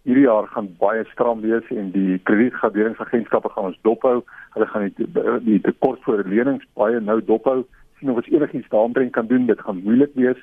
hierdie 0.08 0.26
jaar 0.26 0.48
gaan 0.50 0.70
baie 0.82 1.04
stram 1.12 1.42
wees 1.46 1.68
en 1.70 1.92
die 1.94 2.18
kredietgraderingsagentskappe 2.30 3.52
gaan 3.54 3.70
ons 3.70 3.82
dophou. 3.86 4.22
Hulle 4.56 4.68
gaan 4.72 4.90
die 4.98 5.08
die 5.46 5.62
tekort 5.62 6.02
vir 6.08 6.24
lenings 6.26 6.66
baie 6.80 7.00
nou 7.00 7.20
dophou. 7.26 7.62
Sien 8.00 8.10
of 8.10 8.22
ons 8.24 8.32
enigiets 8.34 8.70
daaroor 8.74 9.10
kan 9.18 9.30
doen. 9.30 9.46
Dit 9.50 9.62
gaan 9.62 9.84
moeilik 9.86 10.16
wees. 10.18 10.40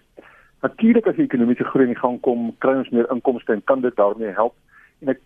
Natuurlik 0.62 1.06
as 1.06 1.18
die 1.18 1.26
ekonomiese 1.26 1.66
groei 1.70 1.88
in 1.88 1.98
gang 1.98 2.20
kom, 2.22 2.52
kry 2.62 2.78
ons 2.80 2.90
meer 2.94 3.10
inkomste 3.14 3.54
en 3.54 3.64
kan 3.64 3.82
dit 3.82 3.94
daarmee 3.96 4.34
help. 4.34 4.54
En 5.02 5.14
ek 5.14 5.20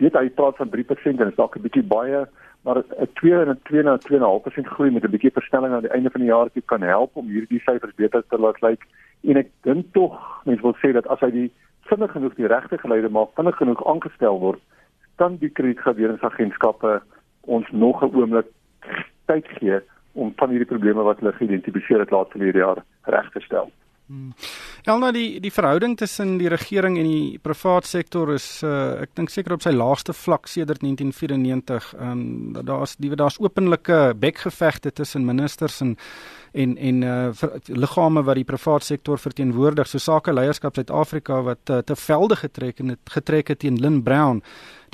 weet 0.00 0.16
hy 0.16 0.28
praat 0.36 0.60
van 0.60 0.70
3% 0.72 1.16
en 1.16 1.24
dit 1.24 1.32
is 1.32 1.40
dalk 1.40 1.56
'n 1.56 1.64
bietjie 1.64 1.82
baie, 1.82 2.26
maar 2.64 2.78
'n 2.78 3.08
2 3.20 3.40
en 3.42 3.50
'n 3.50 3.60
2 3.64 3.82
na 3.82 3.96
2.5% 3.96 4.66
groei 4.66 4.90
met 4.90 5.04
'n 5.04 5.10
bietjie 5.10 5.32
versnelling 5.32 5.72
aan 5.72 5.86
die 5.86 5.96
einde 5.96 6.10
van 6.10 6.20
die 6.20 6.30
jaar 6.30 6.48
kan 6.66 6.82
help 6.82 7.16
om 7.16 7.26
hierdie 7.26 7.60
syfers 7.60 7.94
beter 7.94 8.22
te 8.28 8.38
laat 8.38 8.60
lyk. 8.60 8.84
En 9.22 9.36
ek 9.36 9.50
dink 9.66 9.92
tog, 9.92 10.14
mense 10.44 10.62
wil 10.62 10.76
sê 10.82 10.92
dat 10.92 11.06
as 11.06 11.20
hy 11.20 11.30
die 11.30 11.50
vinnig 11.90 12.12
genoeg 12.12 12.34
die 12.36 12.46
regte 12.46 12.78
geleide 12.78 13.08
maak, 13.08 13.34
vinnig 13.36 13.56
genoeg 13.56 13.84
aangestel 13.86 14.38
word, 14.38 14.60
kan 15.18 15.36
die 15.40 15.50
kredietgraderingsagentskappe 15.50 17.00
ons 17.48 17.70
nog 17.72 18.02
'n 18.02 18.14
oomblik 18.14 18.46
tyd 19.26 19.46
gee 19.58 19.80
om 20.12 20.32
van 20.36 20.50
hierdie 20.50 20.68
probleme 20.68 21.02
wat 21.02 21.20
hulle 21.20 21.32
geïdentifiseer 21.32 22.00
het 22.00 22.10
laat 22.10 22.30
verlede 22.30 22.58
jaar 22.58 22.84
reg 23.02 23.30
te 23.32 23.40
stel. 23.40 23.70
Hmm. 24.08 24.30
Elna 24.88 25.10
die 25.12 25.36
die 25.44 25.50
verhouding 25.52 25.92
tussen 26.00 26.38
die 26.40 26.48
regering 26.48 26.94
en 26.96 27.04
die 27.04 27.38
privaat 27.44 27.84
sektor 27.84 28.30
is 28.32 28.46
uh, 28.64 29.02
ek 29.04 29.10
dink 29.18 29.28
seker 29.28 29.52
op 29.58 29.64
sy 29.66 29.74
laagste 29.74 30.14
vlak 30.16 30.48
sedert 30.48 30.80
1994. 30.80 31.90
Ehm 31.98 32.22
um, 32.56 32.64
daar's 32.64 32.96
die 32.96 33.12
daar's 33.12 33.36
openlike 33.36 34.14
bekgevegte 34.16 34.94
tussen 34.96 35.28
ministers 35.28 35.82
en 35.84 35.96
en 36.56 36.76
en 36.76 37.02
uh, 37.02 37.48
liggame 37.66 38.22
wat 38.24 38.38
die 38.40 38.46
privaat 38.48 38.86
sektor 38.86 39.20
verteenwoordig, 39.20 39.86
so 39.86 40.00
sake 40.00 40.32
leierskap 40.32 40.80
Suid-Afrika 40.80 41.42
wat 41.44 41.70
uh, 41.70 41.82
te 41.84 41.96
velde 41.96 42.40
getrek 42.40 42.80
en 42.80 42.94
het 42.94 43.12
getrek 43.12 43.52
het 43.52 43.60
teen 43.60 43.76
Lynn 43.76 44.00
Brown, 44.02 44.40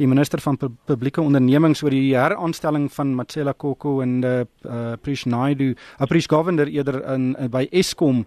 die 0.03 0.11
minister 0.11 0.43
van 0.43 0.59
pu 0.59 0.73
publieke 0.91 1.23
ondernemings 1.23 1.85
oor 1.87 1.95
die 1.95 2.17
heraanstelling 2.17 2.91
van 2.93 3.15
Matsela 3.15 3.55
Koko 3.55 4.01
en 4.03 4.19
uh, 4.25 4.35
uh, 4.67 4.99
Prish 5.01 5.25
Naidu, 5.25 5.77
uh, 6.01 6.11
Prish 6.11 6.27
Govender 6.27 6.67
eerder 6.67 6.99
in 7.15 7.37
uh, 7.39 7.47
by 7.47 7.69
Eskom 7.71 8.25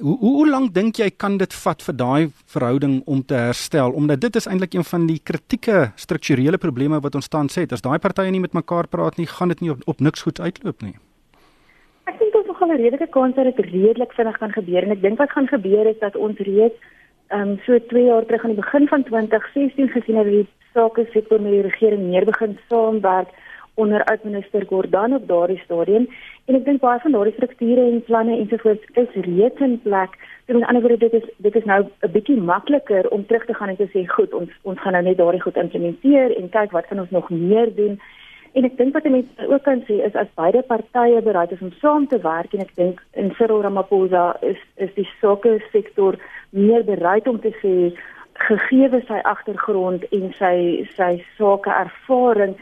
hoe 0.00 0.16
hoe, 0.18 0.34
hoe 0.36 0.48
lank 0.48 0.74
dink 0.74 0.96
jy 1.00 1.10
kan 1.10 1.38
dit 1.38 1.54
vat 1.64 1.82
vir 1.82 1.96
daai 1.96 2.30
verhouding 2.54 3.02
om 3.06 3.22
te 3.24 3.34
herstel? 3.34 3.92
Omdat 3.92 4.20
dit 4.20 4.36
is 4.36 4.46
eintlik 4.46 4.74
een 4.74 4.84
van 4.84 5.06
die 5.06 5.18
kritieke 5.18 5.90
strukturele 5.96 6.58
probleme 6.58 7.00
wat 7.00 7.14
ons 7.14 7.28
tans 7.28 7.54
het. 7.54 7.72
As 7.72 7.84
daai 7.84 7.98
partye 7.98 8.30
nie 8.30 8.42
met 8.42 8.56
mekaar 8.56 8.88
praat 8.88 9.16
nie 9.16 9.26
gaan 9.26 9.48
dit 9.48 9.60
nie 9.60 9.70
op, 9.70 9.82
op 9.86 10.00
niks 10.00 10.22
goed 10.22 10.40
uitloop 10.40 10.82
nie. 10.82 10.96
Ek 12.10 12.18
dink 12.18 12.34
ons 12.34 12.56
gaan 12.58 12.72
'n 12.72 12.82
redelike 12.82 13.10
kans 13.10 13.34
dat 13.34 13.44
dit 13.44 13.66
redelik 13.66 14.12
vinnig 14.12 14.38
kan 14.38 14.52
gebeur. 14.52 14.82
En 14.82 14.90
ek 14.90 15.02
dink 15.02 15.18
wat 15.18 15.30
gaan 15.30 15.48
gebeur 15.48 15.86
is 15.86 15.98
dat 16.00 16.16
ons 16.16 16.38
reeds 16.38 16.78
ehm 17.30 17.48
um, 17.48 17.58
so 17.64 17.78
2 17.78 18.04
jaar 18.04 18.26
terug 18.26 18.44
aan 18.44 18.54
die 18.54 18.62
begin 18.62 18.88
van 18.88 19.02
2016 19.02 19.88
gesien 19.88 20.16
het 20.16 20.26
dat 20.26 20.34
die 20.34 20.48
sake 20.74 21.06
sektor 21.12 21.40
met 21.40 21.52
die 21.52 21.62
regering 21.62 22.10
meer 22.10 22.24
begin 22.24 22.58
saamwerk 22.68 23.28
onder 23.74 24.04
uitminister 24.04 24.66
Gordhan 24.66 25.14
op 25.14 25.28
daardie 25.28 25.60
stadium 25.64 26.08
en 26.44 26.54
ek 26.58 26.64
dink 26.64 26.80
baie 26.80 27.00
van 27.00 27.12
daardie 27.12 27.34
strukture 27.36 27.84
en 27.86 28.02
planne 28.04 28.38
ensovoorts 28.38 28.86
is 29.02 29.18
reeds 29.26 29.60
in 29.60 29.76
plek. 29.82 30.16
So 30.46 30.58
met 30.58 30.68
ander 30.68 30.82
woorde 30.82 31.08
dit 31.08 31.12
is 31.22 31.28
dit 31.36 31.56
is 31.56 31.64
nou 31.64 31.82
'n 31.82 32.12
bietjie 32.12 32.36
makliker 32.36 33.10
om 33.10 33.26
terug 33.26 33.44
te 33.46 33.54
gaan 33.54 33.68
en 33.68 33.76
te 33.76 33.90
sê 33.94 34.06
goed, 34.06 34.32
ons 34.34 34.50
ons 34.62 34.80
gaan 34.80 34.92
nou 34.92 35.04
net 35.04 35.16
daardie 35.16 35.42
goed 35.42 35.56
implementeer 35.56 36.36
en 36.36 36.48
kyk 36.48 36.70
wat 36.70 36.86
kan 36.86 37.00
ons 37.00 37.10
nog 37.10 37.30
meer 37.30 37.74
doen. 37.74 38.00
En 38.52 38.64
ek 38.64 38.76
dink 38.76 38.94
wat 38.94 39.04
mense 39.04 39.48
ook 39.48 39.62
kan 39.62 39.82
sê 39.86 40.00
is 40.06 40.14
as 40.14 40.30
beide 40.34 40.62
partye 40.62 41.22
bereid 41.22 41.52
is 41.52 41.60
om 41.60 41.72
saam 41.80 42.06
te 42.06 42.18
werk 42.18 42.54
en 42.54 42.60
ek 42.60 42.74
dink 42.74 43.02
in 43.12 43.30
Cyril 43.38 43.62
Ramaphosa 43.62 44.36
is 44.42 44.58
is 44.76 44.94
die 44.94 45.08
sake 45.20 45.60
sektor 45.72 46.18
meer 46.50 46.84
bereid 46.84 47.28
om 47.28 47.38
te 47.40 47.52
sê 47.62 47.92
gegee 48.48 49.02
sy 49.06 49.20
agtergrond 49.22 50.04
en 50.16 50.32
sy 50.38 50.56
sy 50.96 51.12
sake 51.38 51.70
ervaring 51.70 52.56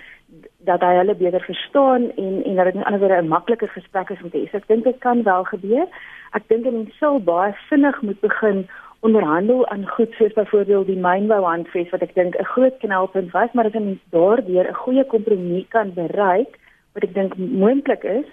dat 0.66 0.80
hy 0.80 0.94
hulle 0.96 1.14
beter 1.14 1.40
verstaan 1.40 2.10
en 2.16 2.42
en 2.44 2.54
dat 2.54 2.64
dit 2.64 2.74
in 2.74 2.84
ander 2.84 3.00
woorde 3.00 3.22
'n 3.22 3.28
makliker 3.28 3.68
gesprek 3.68 4.10
is 4.10 4.22
om 4.22 4.30
te 4.30 4.38
hê. 4.38 4.50
So 4.50 4.56
ek 4.56 4.66
dink 4.66 4.84
dit 4.84 4.98
kan 4.98 5.22
wel 5.22 5.44
gebeur. 5.44 5.86
Ek 6.32 6.48
dink 6.48 6.64
mense 6.64 6.96
sal 6.98 7.20
baie 7.20 7.54
vinnig 7.68 8.02
moet 8.02 8.20
begin 8.20 8.68
onderhandel 9.00 9.66
aan 9.66 9.88
goed 9.88 10.12
soos 10.12 10.32
byvoorbeeld 10.32 10.86
die 10.86 10.98
mynbou 10.98 11.42
handves 11.44 11.90
wat 11.90 12.02
ek 12.02 12.14
dink 12.14 12.34
'n 12.34 12.44
groot 12.44 12.76
knelpunt 12.78 13.30
was, 13.32 13.52
maar 13.52 13.66
as 13.66 13.74
ons 13.74 13.98
daardeur 14.10 14.68
'n 14.68 14.74
goeie 14.74 15.04
kompromie 15.04 15.66
kan 15.68 15.92
bereik 15.94 16.58
wat 16.94 17.02
ek 17.02 17.14
dink 17.14 17.36
moontlik 17.36 18.04
is, 18.04 18.26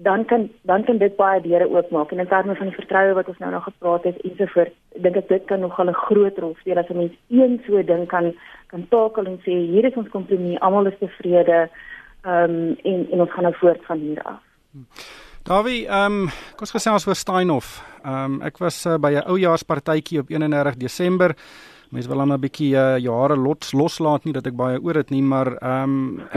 dan 0.00 0.24
kan 0.24 0.48
dan 0.62 0.84
kan 0.84 0.98
dit 0.98 1.16
baie 1.16 1.40
deure 1.42 1.68
oopmaak 1.68 2.10
en 2.12 2.18
in 2.22 2.28
terme 2.30 2.54
van 2.54 2.70
die 2.70 2.76
vertroue 2.76 3.14
wat 3.14 3.28
ons 3.28 3.38
nou 3.38 3.50
nog 3.50 3.64
gepraat 3.64 4.04
het 4.06 4.20
ensovoorts 4.28 4.74
dink 5.04 5.16
ek 5.16 5.28
dit 5.28 5.44
kan 5.50 5.60
nog 5.60 5.80
'n 5.80 5.92
groot 5.92 6.38
rol 6.38 6.54
speel 6.60 6.78
as 6.78 6.90
'n 6.90 6.96
mens 6.96 7.14
een 7.28 7.60
so 7.66 7.82
ding 7.82 8.06
kan 8.06 8.34
kan 8.66 8.86
takel 8.88 9.26
en 9.26 9.38
sê 9.38 9.54
hier 9.72 9.84
is 9.84 9.96
ons 9.96 10.08
kompromie 10.08 10.58
almal 10.58 10.86
is 10.86 10.98
tevrede 10.98 11.68
ehm 12.22 12.50
um, 12.50 12.76
en 12.82 13.06
en 13.12 13.20
ons 13.20 13.32
gaan 13.32 13.42
nou 13.42 13.54
voort 13.54 13.84
van 13.84 13.98
hier 13.98 14.22
af. 14.22 14.40
Dawie, 15.42 15.86
ehm 15.86 16.12
um, 16.12 16.26
kom 16.28 16.66
ons 16.66 16.76
gesels 16.76 17.06
oor 17.06 17.14
Steinhof. 17.14 17.82
Ehm 18.04 18.24
um, 18.24 18.42
ek 18.42 18.58
was 18.58 18.86
uh, 18.86 18.98
by 18.98 19.12
'n 19.12 19.28
oujaarspartytjie 19.32 20.20
op 20.20 20.30
31 20.30 20.76
Desember. 20.76 21.36
Mense 21.90 22.08
wil 22.08 22.18
dan 22.18 22.32
'n 22.32 22.40
bietjie 22.40 22.74
uh, 22.74 22.98
jare 22.98 23.36
lots 23.36 23.72
loslaat 23.72 24.24
nie 24.24 24.32
dat 24.32 24.46
ek 24.46 24.56
baie 24.56 24.82
oor 24.82 24.92
dit 24.92 25.10
nie, 25.10 25.22
maar 25.22 25.56
ehm 25.56 25.82
um, 25.82 26.28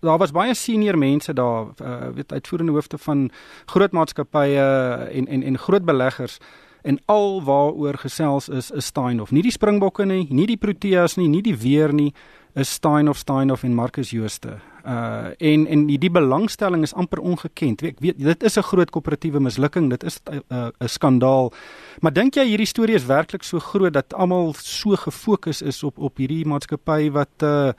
daar 0.00 0.18
was 0.18 0.32
baie 0.32 0.54
senior 0.54 0.98
mense 0.98 1.32
daar, 1.32 1.66
uh, 1.82 2.08
weet 2.14 2.32
uitvoerende 2.32 2.72
hoofde 2.72 2.98
van 2.98 3.30
groot 3.66 3.92
maatskappye 3.92 4.64
en 5.12 5.26
en 5.26 5.42
en 5.42 5.58
groot 5.58 5.84
beleggers 5.84 6.38
en 6.82 6.98
al 7.04 7.42
waaroor 7.44 7.98
gesels 7.98 8.48
is 8.48 8.70
is 8.70 8.86
Steinhof. 8.86 9.30
Nie 9.30 9.42
die 9.42 9.52
Springbokke 9.52 10.06
nie, 10.06 10.26
nie 10.30 10.46
die 10.46 10.56
Proteas 10.56 11.16
nie, 11.16 11.28
nie 11.28 11.42
die 11.42 11.56
weer 11.56 11.92
nie, 11.94 12.12
is 12.58 12.72
Steinhof, 12.74 13.18
Steinhof 13.18 13.62
en 13.64 13.74
Marcus 13.74 14.10
Jooste. 14.10 14.58
Uh 14.86 15.30
en 15.38 15.66
en 15.66 15.86
die, 15.86 15.98
die 16.00 16.10
belangstelling 16.10 16.82
is 16.82 16.94
amper 16.94 17.20
ongekend. 17.20 17.82
Ek 17.82 18.00
weet 18.00 18.18
dit 18.18 18.42
is 18.42 18.56
'n 18.56 18.62
groot 18.62 18.90
koöperatiewe 18.90 19.40
mislukking, 19.40 19.90
dit 19.90 20.04
is 20.04 20.20
'n 20.24 20.42
uh, 20.48 20.68
'n 20.80 20.88
skandaal. 20.88 21.52
Maar 22.00 22.12
dink 22.12 22.34
jy 22.34 22.44
hierdie 22.44 22.66
storie 22.66 22.94
is 22.94 23.06
werklik 23.06 23.42
so 23.42 23.58
groot 23.58 23.92
dat 23.92 24.14
almal 24.14 24.54
so 24.54 24.96
gefokus 24.96 25.62
is 25.62 25.82
op 25.82 25.98
op 25.98 26.16
hierdie 26.16 26.46
maatskappy 26.46 27.10
wat 27.10 27.42
uh 27.42 27.72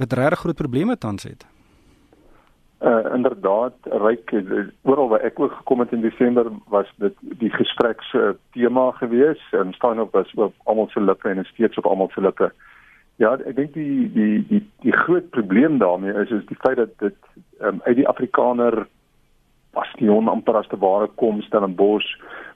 wat 0.00 0.12
regtig 0.12 0.38
groot 0.38 0.56
probleme 0.56 0.98
tans 0.98 1.22
het. 1.22 1.46
Uh 2.78 3.14
inderdaad, 3.14 3.74
ryk 3.82 4.30
oral 4.82 5.08
waar 5.08 5.24
ek 5.26 5.40
ook 5.40 5.52
gekom 5.52 5.80
het 5.82 5.92
in 5.92 6.00
Desember 6.00 6.46
was 6.70 6.86
dit 7.02 7.14
die 7.20 7.50
gespreks 7.50 8.12
uh, 8.14 8.30
tema 8.54 8.90
gewees 9.00 9.40
en 9.50 9.72
staan 9.72 10.00
op 10.00 10.12
was 10.12 10.30
op 10.34 10.54
almal 10.62 10.86
se 10.88 11.00
lippe 11.00 11.28
en 11.28 11.44
steeds 11.44 11.78
op 11.78 11.86
almal 11.86 12.10
se 12.14 12.20
lippe. 12.20 12.52
Ja, 13.18 13.32
ek 13.34 13.56
dink 13.56 13.74
die 13.74 14.06
die 14.14 14.46
die 14.46 14.62
die 14.86 14.94
groot 14.94 15.26
probleem 15.34 15.80
daarmee 15.82 16.14
is 16.22 16.30
is 16.30 16.46
die 16.46 16.60
feit 16.62 16.78
dat 16.78 16.94
dit 17.02 17.18
um, 17.58 17.80
uit 17.82 17.98
die 17.98 18.06
Afrikaner 18.08 18.86
bastion 19.74 20.30
amper 20.30 20.60
as 20.62 20.70
te 20.70 20.78
ware 20.78 21.10
kom 21.18 21.42
stel 21.42 21.66
in 21.66 21.74
bos 21.74 22.06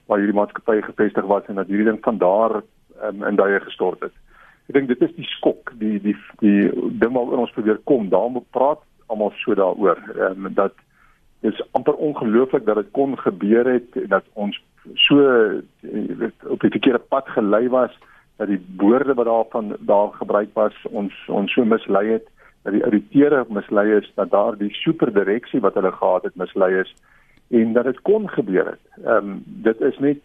waar 0.06 0.22
hierdie 0.22 0.38
maatskappy 0.38 0.84
gevestig 0.86 1.26
was 1.26 1.50
en 1.50 1.58
dat 1.58 1.66
hierdie 1.66 1.88
ding 1.90 1.98
van 2.06 2.22
daar 2.22 2.60
um, 3.02 3.26
in 3.26 3.36
daai 3.42 3.58
gestort 3.66 4.06
het. 4.06 4.14
Ek 4.68 4.74
dink 4.76 4.88
dit 4.88 5.02
is 5.02 5.14
die 5.16 5.28
skok, 5.36 5.72
die 5.78 5.98
die 6.00 6.16
die 6.40 6.70
ding 7.00 7.12
waaroor 7.12 7.44
ons 7.44 7.54
probeer 7.56 7.80
kom. 7.84 8.08
Daarom 8.08 8.40
praat 8.50 8.82
almal 9.06 9.32
so 9.42 9.54
daaroor. 9.54 9.98
Ehm 10.16 10.46
um, 10.46 10.54
dat 10.54 10.74
is 11.42 11.62
amper 11.72 11.94
ongelooflik 11.94 12.64
dat 12.64 12.76
dit 12.76 12.90
kon 12.90 13.18
gebeur 13.18 13.66
het 13.66 13.96
en 13.98 14.08
dat 14.08 14.24
ons 14.32 14.60
so 14.94 15.16
weet 15.80 16.46
op 16.46 16.60
die 16.60 16.70
verkeerde 16.70 16.98
pad 16.98 17.28
gelei 17.28 17.68
was 17.68 17.98
dat 18.36 18.48
die 18.48 18.60
woorde 18.76 19.14
wat 19.14 19.26
daarvan 19.26 19.76
daar 19.78 20.12
gebruik 20.12 20.54
was 20.54 20.74
ons 20.90 21.14
ons 21.28 21.52
so 21.52 21.64
mislei 21.64 22.06
het 22.12 22.28
dat 22.62 22.72
die 22.72 22.84
ouditeure 22.84 23.44
mislei 23.48 23.88
is 23.98 24.12
dat 24.14 24.30
daar 24.30 24.58
die 24.58 24.70
superdireksie 24.74 25.60
wat 25.60 25.74
hulle 25.74 25.92
gehad 25.92 26.22
het 26.22 26.36
mislei 26.36 26.74
is 26.80 26.94
en 27.50 27.72
dat 27.72 27.84
dit 27.84 28.00
kon 28.00 28.28
gebeur 28.28 28.66
het. 28.66 28.84
Ehm 29.04 29.16
um, 29.16 29.42
dit 29.44 29.80
is 29.80 29.98
net 29.98 30.22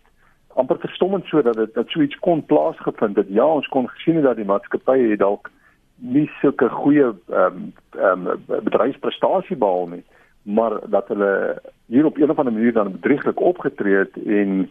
amper 0.57 0.79
verstommend 0.79 1.25
so 1.25 1.41
dat 1.41 1.57
dit 1.57 1.73
dat 1.73 1.89
so 1.89 2.01
iets 2.01 2.19
kon 2.19 2.45
plaasgevind 2.45 3.15
het. 3.15 3.29
Ja, 3.29 3.45
ons 3.45 3.67
kon 3.67 3.89
gesien 3.89 4.15
het 4.15 4.23
dat 4.23 4.35
die 4.35 4.45
maatskappye 4.45 5.09
het 5.09 5.19
dalk 5.19 5.51
nie 5.95 6.27
sulke 6.41 6.69
goeie 6.69 7.05
ehm 7.05 7.61
um, 7.61 7.73
ehm 7.97 8.27
um, 8.27 8.63
bedryfsprestasie 8.63 9.57
behaal 9.57 9.87
nie, 9.87 10.03
maar 10.41 10.79
dat 10.89 11.07
hulle 11.07 11.61
hier 11.85 12.05
op 12.05 12.17
een 12.17 12.29
of 12.29 12.37
ander 12.37 12.53
manier 12.53 12.73
dan 12.73 12.91
bedrieglik 12.91 13.39
opgetree 13.39 13.95
het 13.95 14.17
en 14.25 14.59
'n 14.59 14.69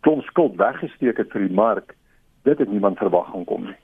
klomp 0.00 0.22
skuld 0.22 0.56
weggesteek 0.56 1.16
het 1.16 1.30
vir 1.30 1.40
die 1.46 1.56
mark, 1.56 1.94
dit 2.42 2.58
het 2.58 2.70
niemand 2.70 2.98
verwag 2.98 3.30
gaan 3.30 3.44
kom 3.44 3.64
nie. 3.64 3.76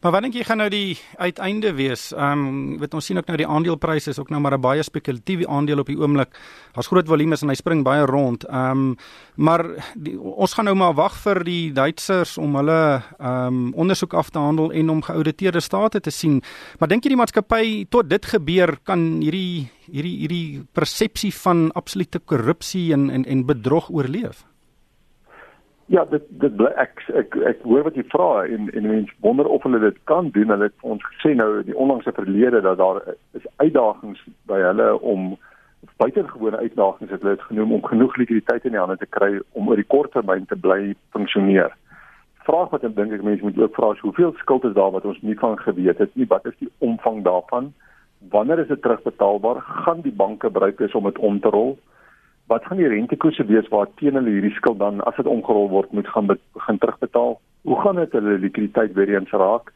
Maar 0.00 0.12
wat 0.12 0.22
dink 0.22 0.36
jy 0.38 0.44
gaan 0.46 0.60
nou 0.62 0.68
die 0.70 0.94
uiteinde 1.18 1.72
wees? 1.74 2.12
Ehm 2.14 2.44
um, 2.46 2.78
weet 2.78 2.94
ons 2.94 3.06
sien 3.08 3.18
ook 3.18 3.26
nou 3.26 3.36
die 3.40 3.48
aandelepryse 3.48 4.12
is 4.12 4.18
ook 4.18 4.30
nou 4.30 4.40
maar 4.40 4.54
'n 4.54 4.60
baie 4.60 4.82
spekulatiewe 4.82 5.48
aandeel 5.48 5.78
op 5.78 5.86
die 5.86 5.98
oomblik. 5.98 6.38
Daar's 6.72 6.86
groot 6.86 7.06
volumes 7.06 7.42
en 7.42 7.48
hy 7.48 7.54
spring 7.54 7.82
baie 7.84 8.06
rond. 8.06 8.44
Ehm 8.44 8.70
um, 8.70 8.96
maar 9.34 9.64
die, 9.94 10.20
ons 10.20 10.52
gaan 10.54 10.64
nou 10.64 10.76
maar 10.76 10.94
wag 10.94 11.16
vir 11.16 11.44
die 11.44 11.72
Duitsers 11.72 12.38
om 12.38 12.54
hulle 12.56 13.02
ehm 13.18 13.46
um, 13.46 13.72
ondersoek 13.74 14.14
af 14.14 14.30
te 14.30 14.38
handel 14.38 14.72
en 14.72 14.90
om 14.90 15.02
geauditeerde 15.02 15.60
state 15.60 16.00
te 16.00 16.10
sien. 16.10 16.42
Maar 16.78 16.88
dink 16.88 17.04
jy 17.04 17.08
die 17.08 17.16
maatskappy 17.16 17.86
tot 17.88 18.10
dit 18.10 18.26
gebeur 18.26 18.78
kan 18.82 19.20
hierdie 19.20 19.70
hierdie 19.90 20.18
hierdie 20.18 20.66
persepsie 20.72 21.34
van 21.34 21.72
absolute 21.72 22.18
korrupsie 22.18 22.92
en 22.92 23.10
en 23.10 23.24
en 23.24 23.46
bedrog 23.46 23.90
oorleef? 23.90 24.53
Ja, 25.86 26.04
dit 26.04 26.22
dit 26.28 26.54
bly 26.56 26.70
ek 26.80 27.02
ek 27.12 27.34
ek 27.44 27.64
hoor 27.68 27.84
wat 27.84 27.96
jy 27.98 28.06
vra 28.08 28.44
en 28.48 28.70
en 28.72 28.86
mens 28.88 29.10
wonder 29.20 29.48
of 29.52 29.62
hulle 29.66 29.82
dit 29.82 29.98
kan 30.08 30.30
doen. 30.32 30.48
Hulle 30.48 30.70
het 30.70 30.86
ons 30.94 31.04
gesê 31.10 31.34
nou 31.36 31.62
die 31.66 31.76
onlangse 31.76 32.12
verlede 32.16 32.62
dat 32.64 32.78
daar 32.80 33.02
is 33.36 33.44
uitdagings 33.56 34.22
by 34.48 34.62
hulle 34.64 34.88
om 35.00 35.34
buitengewone 36.00 36.56
uitdagings 36.56 37.12
het 37.12 37.20
hulle 37.20 37.36
dit 37.36 37.46
genoem 37.50 37.76
om 37.76 37.84
genoeg 37.84 38.16
likwiditeit 38.16 38.64
in 38.64 38.76
die 38.76 38.80
hande 38.80 38.96
te 38.96 39.10
kry 39.18 39.36
om 39.52 39.68
oor 39.68 39.80
die 39.80 39.90
kort 39.96 40.12
termyn 40.16 40.48
te 40.48 40.56
bly 40.56 40.94
funksioneer. 41.12 41.76
Vraag 42.48 42.72
wat 42.72 42.84
ek 42.88 42.96
dink 42.96 43.12
ek 43.12 43.24
mense 43.24 43.44
moet 43.44 43.60
ook 43.60 43.76
vra 43.76 43.92
is 43.92 44.04
hoeveel 44.04 44.32
skuld 44.40 44.64
is 44.64 44.76
daar 44.76 44.92
wat 44.96 45.04
ons 45.04 45.20
nie 45.20 45.36
van 45.40 45.58
geweet 45.60 46.00
het 46.00 46.16
nie. 46.16 46.28
Wat 46.28 46.48
is 46.48 46.56
die 46.64 46.72
omvang 46.78 47.22
daarvan? 47.28 47.72
Wanneer 48.32 48.64
is 48.64 48.72
dit 48.72 48.82
terugbetaalbaar? 48.82 49.60
Gaan 49.84 50.00
die 50.00 50.16
banke 50.16 50.50
bereid 50.50 50.80
wees 50.80 50.96
om 50.96 51.04
dit 51.04 51.18
om 51.18 51.40
te 51.40 51.52
rol? 51.52 51.76
Wat 52.46 52.64
gaan 52.64 52.76
die 52.76 52.88
rentekoerse 52.88 53.44
wees 53.48 53.68
waar 53.72 53.88
teen 54.00 54.18
hulle 54.18 54.30
hierdie 54.30 54.54
skuld 54.58 54.78
dan 54.78 55.00
as 55.08 55.16
dit 55.16 55.26
omgerol 55.26 55.68
word 55.72 55.92
moet 55.92 56.08
gaan 56.08 56.28
begin 56.28 56.78
terugbetaal? 56.78 57.40
Hoe 57.64 57.80
gaan 57.80 57.96
dit 57.96 58.12
hulle 58.12 58.38
likwiditeit 58.38 58.92
weer 58.92 59.14
eens 59.14 59.30
raak? 59.30 59.72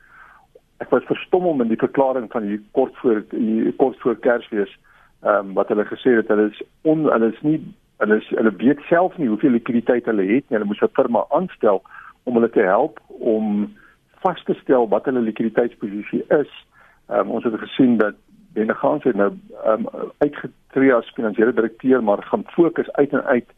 Ek 0.85 0.91
was 0.91 1.07
verstom 1.09 1.47
om 1.47 1.61
in 1.65 1.73
die 1.73 1.81
verklaring 1.81 2.29
van 2.33 2.45
hier 2.47 2.61
kort 2.77 2.97
voor 3.03 3.25
hier 3.31 3.73
kort 3.81 3.99
voor 4.05 4.21
Kersfees 4.27 4.75
ehm 5.23 5.49
um, 5.49 5.55
wat 5.55 5.69
hulle 5.73 5.85
gesê 5.89 6.13
het 6.15 6.29
hulle 6.31 6.51
is 6.53 6.61
on 6.87 7.09
hulle 7.11 7.33
is 7.33 7.41
nie 7.43 7.59
hulle 7.99 8.21
is 8.21 8.29
hulle 8.31 8.53
weet 8.61 8.85
self 8.87 9.17
nie 9.19 9.27
hoeveel 9.29 9.57
likwiditeit 9.57 10.07
hulle 10.07 10.27
het 10.29 10.45
nie. 10.47 10.59
Hulle 10.59 10.69
moes 10.69 10.83
'n 10.83 10.95
firma 11.01 11.25
aanstel 11.29 11.83
om 12.25 12.35
hulle 12.35 12.51
te 12.51 12.63
help 12.63 13.01
om 13.09 13.75
vas 14.23 14.45
te 14.45 14.55
stel 14.61 14.89
wat 14.89 15.05
hulle 15.05 15.21
likwiditeitsposisie 15.21 16.23
is. 16.29 16.53
Ehm 17.09 17.21
um, 17.21 17.31
ons 17.31 17.45
het 17.45 17.59
gesien 17.65 17.97
dat 17.97 18.15
Benne 18.53 18.75
Gans 18.75 19.05
het 19.05 19.17
nou 19.17 19.33
um, 19.67 19.87
uitgetree 20.19 20.95
as 20.95 21.13
finansiële 21.15 21.53
direkteur 21.53 22.03
maar 22.03 22.23
gaan 22.23 22.45
fokus 22.55 22.93
uit 22.93 23.13
en 23.13 23.25
uit 23.25 23.49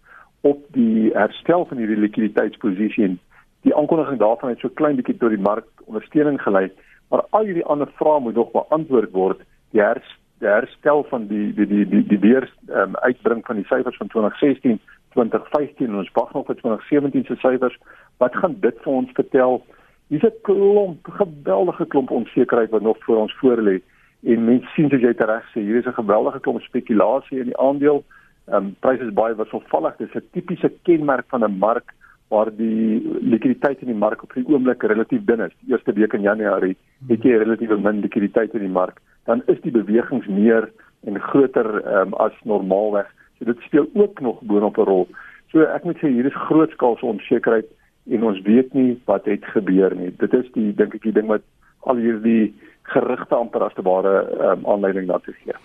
op 0.41 0.65
die 0.77 1.11
herstel 1.13 1.67
van 1.67 1.77
hierdie 1.77 2.01
likwiditeitsposisie 2.01 3.05
en 3.05 3.19
die 3.63 3.77
aankondiging 3.77 4.19
daarvan 4.19 4.49
het 4.49 4.59
so 4.59 4.69
klein 4.69 4.97
bietjie 4.97 5.17
tot 5.17 5.35
die 5.35 5.45
mark 5.45 5.67
ondersteuning 5.85 6.41
gelei. 6.43 6.71
Maar 7.09 7.27
al 7.31 7.45
hierdie 7.45 7.65
ander 7.65 7.91
vrae 7.99 8.21
moet 8.21 8.35
nog 8.35 8.51
beantwoord 8.51 9.13
word. 9.13 9.43
Die 9.71 9.83
herstel 9.83 10.19
die 10.41 10.49
herstel 10.49 11.05
van 11.09 11.27
die 11.29 11.53
die 11.55 11.67
die 11.67 11.85
die 11.89 12.05
die 12.09 12.19
weer 12.19 12.47
um, 12.73 12.97
uitbring 12.97 13.43
van 13.47 13.57
die 13.61 13.67
syfers 13.69 13.97
van 13.97 14.09
2016 14.09 14.81
2015 15.13 15.87
en 15.87 15.99
ons 16.01 16.13
wag 16.17 16.33
nog 16.33 16.47
vir 16.47 16.57
2017 16.63 17.25
se 17.25 17.37
syfers. 17.43 17.77
Wat 18.17 18.37
gaan 18.37 18.57
dit 18.61 18.79
vir 18.85 18.93
ons 18.93 19.11
vertel? 19.19 19.61
Hier's 20.09 20.25
'n 20.25 20.41
klomp 20.43 21.11
geweldige 21.19 21.87
klomp 21.87 22.11
onsekerheid 22.11 22.71
wat 22.71 22.83
nog 22.83 22.97
voor 23.05 23.17
ons 23.17 23.37
voorlê 23.43 23.81
en 24.23 24.45
mense 24.45 24.69
sien 24.75 24.91
soos 24.91 25.01
jy 25.01 25.15
reg 25.17 25.47
sê 25.53 25.61
hier 25.61 25.77
is 25.77 25.87
'n 25.87 26.01
geweldige 26.03 26.41
klomp 26.41 26.63
spekulasie 26.63 27.41
in 27.41 27.51
die 27.53 27.59
aandeel. 27.59 28.05
Ehm 28.49 28.57
um, 28.57 28.77
pryse 28.81 29.03
is 29.03 29.15
baie 29.15 29.35
wisselvallig. 29.35 29.97
Dit 29.97 30.09
is 30.09 30.23
'n 30.23 30.29
tipiese 30.33 30.71
kenmerk 30.83 31.27
van 31.29 31.45
'n 31.45 31.59
mark 31.59 31.95
waar 32.29 32.51
die 32.57 33.03
likwiditeit 33.21 33.81
in 33.81 33.91
die 33.91 34.03
mark 34.05 34.23
op 34.23 34.35
die 34.35 34.47
oomblik 34.47 34.83
relatief 34.83 35.25
dun 35.25 35.41
is. 35.41 35.55
Die 35.61 35.73
eerste 35.73 35.93
week 35.93 36.13
in 36.13 36.23
Januarie 36.23 36.77
het 37.09 37.23
jy 37.23 37.37
relatief 37.37 37.75
min 37.79 38.01
likwiditeit 38.01 38.55
in 38.55 38.61
die 38.61 38.77
mark. 38.77 39.01
Dan 39.25 39.43
is 39.47 39.61
die 39.61 39.73
bewegings 39.75 40.27
meer 40.27 40.71
en 41.07 41.21
groter 41.21 41.69
um, 42.01 42.15
as 42.15 42.37
normaalweg. 42.45 43.09
So 43.39 43.45
dit 43.45 43.59
speel 43.67 43.89
ook 43.95 44.21
nog 44.21 44.41
boonop 44.41 44.79
'n 44.79 44.85
rol. 44.85 45.09
So 45.51 45.63
ek 45.63 45.85
moet 45.85 45.99
sê 45.99 46.09
hier 46.09 46.27
is 46.27 46.43
grootskaalse 46.47 47.07
onsekerheid 47.07 47.67
en 48.11 48.25
ons 48.25 48.41
weet 48.43 48.75
nie 48.75 49.01
wat 49.05 49.25
het 49.25 49.45
gebeur 49.45 49.95
nie. 49.97 50.15
Dit 50.19 50.35
is 50.35 50.47
die 50.53 50.75
dink 50.75 50.95
ek 50.95 51.03
die 51.03 51.13
ding 51.13 51.27
wat 51.27 51.43
al 51.89 51.97
hierdie 51.97 52.55
gerigte 52.83 53.35
amper 53.35 53.63
as 53.63 53.75
te 53.75 53.83
ware 53.87 54.15
um, 54.51 54.67
aanleiding 54.67 55.09
daartoe 55.09 55.35
gee. 55.45 55.57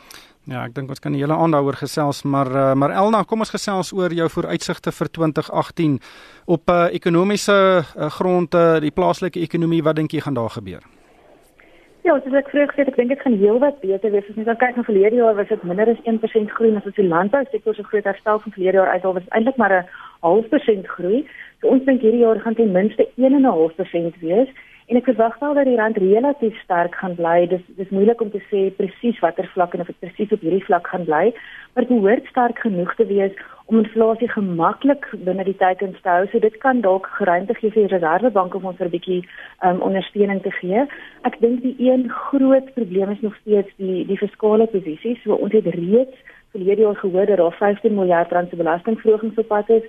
Ja, 0.46 0.62
ek 0.62 0.76
dink 0.76 0.92
ons 0.94 1.02
kan 1.02 1.16
die 1.16 1.24
hele 1.24 1.34
aand 1.34 1.56
daaroor 1.58 1.78
gesels, 1.80 2.22
maar 2.24 2.52
uh, 2.54 2.74
maar 2.78 2.94
Elna, 2.94 3.24
kom 3.26 3.42
ons 3.42 3.54
gesels 3.54 3.90
oor 3.98 4.14
jou 4.14 4.28
vooruitsigte 4.30 4.92
vir 4.94 5.10
2018 5.18 5.96
op 6.46 6.70
'n 6.70 6.74
uh, 6.74 6.94
ekonomiese 6.94 7.56
uh, 7.82 8.10
grond, 8.18 8.54
uh, 8.54 8.78
die 8.80 8.94
plaaslike 8.94 9.42
ekonomie, 9.42 9.82
wat 9.84 9.96
dink 9.96 10.14
jy 10.14 10.22
gaan 10.22 10.38
daar 10.38 10.54
gebeur? 10.54 10.84
Ja, 12.06 12.20
soos 12.22 12.38
ek 12.38 12.52
vroeër 12.54 12.70
gesê 12.70 12.84
het, 12.84 12.90
ek 12.92 12.98
dink 13.02 13.10
dit 13.10 13.22
gaan 13.26 13.38
heelwat 13.42 13.80
beter 13.82 14.12
wees. 14.14 14.28
As 14.30 14.36
mens 14.38 14.46
nou 14.46 14.58
kyk 14.62 14.76
na 14.78 14.84
verlede 14.86 15.16
jaar, 15.18 15.36
was 15.36 15.48
dit 15.50 15.64
minder 15.64 15.90
as 15.90 16.04
1% 16.06 16.52
groei, 16.54 16.76
as 16.78 16.86
ons 16.86 16.96
die 16.96 17.08
landbousektor 17.08 17.74
se 17.74 17.84
groot 17.84 18.06
herstel 18.06 18.40
van 18.44 18.54
verlede 18.54 18.78
jaar 18.78 18.92
uit, 18.94 19.06
al 19.06 19.16
was 19.18 19.24
dit 19.26 19.34
eintlik 19.34 19.58
maar 19.58 19.74
'n 19.74 19.88
half 20.22 20.46
persent 20.54 20.86
groei. 20.88 21.26
So 21.62 21.68
ons 21.74 21.86
dink 21.86 22.02
hierdie 22.02 22.22
jaar 22.22 22.40
gaan 22.40 22.56
ten 22.56 22.72
minste 22.72 23.10
1.5% 23.18 24.22
wees 24.22 24.50
en 24.86 25.00
ek 25.00 25.08
verwag 25.10 25.40
wel 25.42 25.54
dat 25.58 25.66
die 25.66 25.78
rand 25.80 25.98
relatief 25.98 26.58
sterk 26.62 26.96
gaan 27.02 27.16
bly. 27.18 27.48
Dis 27.50 27.64
dis 27.80 27.90
moeilik 27.90 28.22
om 28.22 28.30
te 28.32 28.42
sê 28.52 28.68
presies 28.78 29.20
watter 29.24 29.48
vlak 29.54 29.74
en 29.74 29.82
of 29.82 29.90
dit 29.90 30.00
presies 30.04 30.34
op 30.36 30.46
hierdie 30.46 30.66
vlak 30.68 30.88
gaan 30.94 31.08
bly, 31.08 31.32
maar 31.74 31.88
dit 31.88 31.94
behoort 31.94 32.30
sterk 32.30 32.62
genoeg 32.62 32.94
te 33.00 33.08
wees 33.10 33.34
om 33.66 33.80
inflasie 33.82 34.30
gemaklik 34.30 35.08
binne 35.26 35.44
die 35.48 35.58
teikens 35.58 35.98
te 36.04 36.10
hou. 36.10 36.28
So 36.30 36.40
dit 36.40 36.58
kan 36.62 36.84
dalk 36.86 37.10
geruimte 37.18 37.58
gee 37.58 37.74
vir 37.74 37.88
die 37.88 37.94
Reservebank 37.96 38.56
om 38.56 38.70
ons 38.72 38.80
'n 38.80 38.94
bietjie 38.94 39.22
um, 39.66 39.82
ondersteuning 39.82 40.42
te 40.44 40.52
gee. 40.62 40.86
Ek 41.24 41.40
dink 41.42 41.62
die 41.62 41.76
een 41.80 42.10
groot 42.10 42.74
probleem 42.78 43.10
is 43.10 43.22
nog 43.22 43.36
steeds 43.42 43.72
die 43.78 44.06
die 44.06 44.22
fiskale 44.22 44.68
posisie. 44.68 45.18
So 45.24 45.34
ons 45.34 45.54
het 45.54 45.66
reeds 45.66 46.18
verlede 46.56 46.82
jaar 46.82 46.96
gehoor 46.96 47.26
dat 47.26 47.38
daar 47.38 47.58
15 47.58 47.96
miljard 47.96 48.32
rand 48.32 48.50
se 48.50 48.56
belastingverhoging 48.56 49.38
op 49.38 49.48
pad 49.48 49.70
is. 49.70 49.84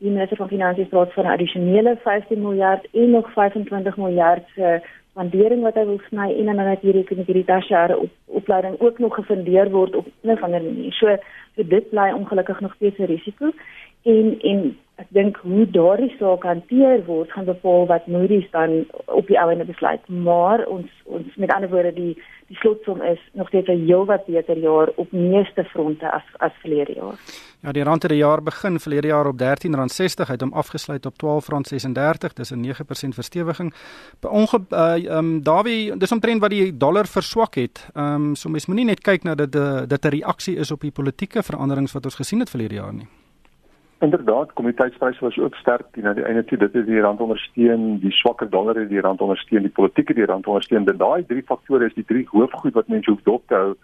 Die 0.00 0.10
minister 0.10 0.36
van 0.36 0.48
Finansies 0.48 0.88
praat 0.88 1.12
van 1.12 1.24
'n 1.24 1.32
addisionele 1.34 1.96
15 2.02 2.42
miljard 2.42 2.86
en 2.92 3.10
nog 3.10 3.32
25 3.32 3.96
miljard 3.96 4.48
se 4.54 4.80
waardering 5.12 5.62
wat 5.62 5.74
hy 5.74 5.84
wil 5.84 6.00
sny 6.08 6.28
en 6.38 6.44
dan 6.44 6.56
natuurlik 6.56 7.10
met 7.16 7.26
hierdie 7.26 7.44
tersiêre 7.44 7.98
op, 7.98 8.10
opleiding 8.24 8.80
ook 8.80 8.98
nog 8.98 9.14
gefundeer 9.14 9.70
word 9.70 9.96
op 9.96 10.06
'n 10.22 10.30
of 10.30 10.42
ander 10.42 10.62
manier. 10.62 10.92
So, 10.92 11.16
so 11.56 11.62
dit 11.66 11.90
bly 11.90 12.12
ongelukkig 12.12 12.60
nog 12.60 12.74
steeds 12.74 12.98
'n 12.98 13.04
risiko 13.04 13.50
en 14.02 14.38
en 14.40 14.78
ek 15.00 15.08
dink 15.16 15.38
hoe 15.46 15.64
daardie 15.72 16.10
saak 16.18 16.44
hanteer 16.44 17.00
word 17.06 17.32
gaan 17.32 17.48
bepaal 17.48 17.86
wat 17.88 18.06
Moody's 18.06 18.48
dan 18.52 18.84
op 19.06 19.26
die 19.30 19.38
einde 19.40 19.64
besluit. 19.64 20.02
Maar 20.08 20.66
ons 20.66 20.88
ons 21.04 21.36
met 21.36 21.52
ander 21.54 21.70
woorde 21.72 21.92
die 21.96 22.14
die 22.50 22.58
slotsom 22.58 22.98
is 23.06 23.20
nog 23.38 23.48
steeds 23.48 23.68
'n 23.68 23.86
heel 23.86 24.04
wat 24.06 24.26
beter 24.26 24.58
jaar 24.58 24.88
op 24.96 25.12
meeste 25.12 25.64
fronte 25.64 26.10
as 26.10 26.26
as 26.38 26.52
verlede 26.62 26.94
jaar. 26.94 27.16
Ja, 27.62 27.72
die 27.72 27.84
rand 27.84 28.02
het 28.02 28.10
die 28.10 28.20
jaar 28.20 28.42
begin 28.42 28.80
verlede 28.80 29.06
jaar 29.06 29.26
op 29.26 29.40
R13.60 29.40 30.30
uit 30.30 30.40
hom 30.40 30.52
afgesluit 30.52 31.06
op 31.06 31.14
R12.36. 31.14 32.32
Dis 32.34 32.50
'n 32.50 32.60
9% 32.60 33.14
verstewiging. 33.14 33.74
Onge 34.20 34.60
uh, 34.70 35.16
um 35.16 35.42
Dawie, 35.42 35.96
dis 35.96 36.12
omtrent 36.12 36.40
wat 36.40 36.50
die 36.50 36.76
dollar 36.76 37.06
verswak 37.06 37.54
het. 37.54 37.88
Um 37.94 38.34
so 38.34 38.48
mens 38.48 38.66
moenie 38.66 38.84
net 38.84 39.00
kyk 39.00 39.22
na 39.22 39.34
dat 39.34 39.52
dit 39.88 40.04
'n 40.04 40.08
reaksie 40.08 40.56
is 40.56 40.70
op 40.70 40.80
die 40.80 40.92
politieke 40.92 41.42
veranderings 41.42 41.92
wat 41.92 42.04
ons 42.04 42.14
gesien 42.14 42.38
het 42.40 42.50
verlede 42.50 42.74
jaar 42.74 42.94
nie. 42.94 43.19
Inderdaad, 44.00 44.52
kommoditeitspryse 44.52 45.20
was 45.20 45.38
ook 45.38 45.54
sterk 45.54 45.86
teen 45.92 46.06
aan 46.06 46.14
die 46.14 46.24
einde 46.24 46.44
toe. 46.44 46.58
Dit 46.58 46.72
het 46.72 46.86
die 46.86 47.00
rand 47.00 47.20
ondersteun, 47.20 47.98
die 48.00 48.12
swakker 48.12 48.50
dollar 48.50 48.74
het 48.74 48.88
die 48.88 49.00
rand 49.00 49.20
ondersteun, 49.20 49.62
die 49.62 49.76
politieke 49.76 50.14
die 50.14 50.24
rand 50.24 50.46
ondersteun. 50.46 50.84
Dit 50.84 50.98
daai 50.98 51.26
drie 51.26 51.42
faktore 51.44 51.84
is 51.84 51.94
die 51.94 52.04
drie 52.04 52.24
hoofgoed 52.30 52.72
wat 52.78 52.88
mense 52.88 53.10
hoef 53.10 53.20
dop 53.28 53.44
te 53.46 53.54
hou 53.54 53.74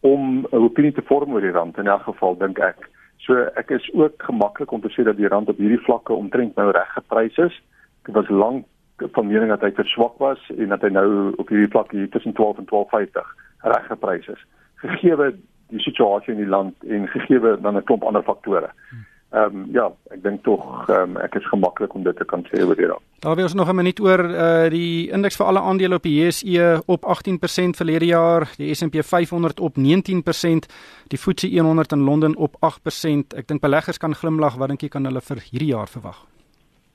om 0.00 0.42
'n 0.50 0.64
opinie 0.66 0.92
te 0.92 1.06
vorm 1.06 1.32
oor 1.32 1.40
die 1.40 1.54
rand 1.54 1.78
in 1.78 1.86
elk 1.86 2.02
geval 2.02 2.36
dink 2.38 2.58
ek. 2.58 2.90
So 3.16 3.46
ek 3.54 3.70
is 3.70 3.90
ook 3.94 4.22
gemaklik 4.22 4.72
om 4.72 4.80
te 4.80 4.90
sê 4.90 5.04
dat 5.04 5.16
die 5.16 5.28
rand 5.28 5.48
op 5.48 5.58
hierdie 5.58 5.84
vlakke 5.86 6.12
omtrent 6.12 6.56
nou 6.56 6.70
reg 6.70 6.92
geprys 6.92 7.36
is. 7.36 7.62
Dit 8.04 8.14
was 8.14 8.28
lank 8.28 8.66
van 8.98 9.26
mening 9.26 9.48
dat 9.48 9.60
hy 9.60 9.70
te 9.70 9.84
swak 9.84 10.18
was 10.18 10.50
en 10.58 10.68
dat 10.68 10.82
hy 10.82 10.88
nou 10.88 11.32
op 11.36 11.48
hierdie 11.48 11.70
vlak 11.70 11.90
hier 11.90 12.08
tussen 12.08 12.32
12 12.32 12.58
en 12.58 12.66
12.50 12.66 13.34
reg 13.62 13.86
geprys 13.86 14.28
is. 14.28 14.46
Gegee 14.74 15.34
die 15.68 15.80
situasie 15.80 16.32
in 16.32 16.42
die 16.42 16.54
land 16.56 16.74
en 16.84 17.08
gegee 17.08 17.40
dan 17.40 17.76
'n 17.76 17.84
klomp 17.84 18.02
ander 18.02 18.22
faktore. 18.22 18.70
Hmm. 18.90 19.06
Ehm 19.34 19.56
um, 19.56 19.62
ja, 19.74 19.88
ek 20.14 20.20
dink 20.22 20.44
tog 20.46 20.62
ehm 20.86 21.16
um, 21.16 21.16
ek 21.18 21.34
is 21.40 21.46
gemaklik 21.50 21.94
om 21.98 22.04
dit 22.06 22.16
te 22.16 22.24
kan 22.24 22.44
sê 22.46 22.60
oor 22.62 22.78
die 22.78 22.86
rand. 22.86 23.02
Daar 23.24 23.34
was 23.36 23.54
nog 23.54 23.68
'n 23.68 23.74
minuut 23.76 24.00
oor 24.00 24.20
uh 24.20 24.70
die 24.70 25.10
indeks 25.10 25.36
vir 25.36 25.46
alle 25.46 25.60
aandele 25.60 25.94
op 25.94 26.02
die 26.02 26.14
JSE 26.20 26.82
op 26.86 27.02
18% 27.04 27.76
verlede 27.76 28.06
jaar, 28.06 28.46
die 28.56 28.74
S&P 28.74 29.02
500 29.02 29.60
op 29.60 29.74
19%, 29.76 30.70
die 31.08 31.18
FTSE 31.18 31.60
100 31.60 31.92
in 31.92 32.04
Londen 32.04 32.36
op 32.36 32.54
8%. 32.60 33.34
Ek 33.36 33.48
dink 33.48 33.60
beleggers 33.60 33.98
kan 33.98 34.14
glimlag, 34.14 34.56
wat 34.56 34.68
dink 34.68 34.82
jy 34.82 34.88
kan 34.88 35.04
hulle 35.04 35.20
vir 35.20 35.38
hierdie 35.50 35.72
jaar 35.74 35.88
verwag? 35.88 36.26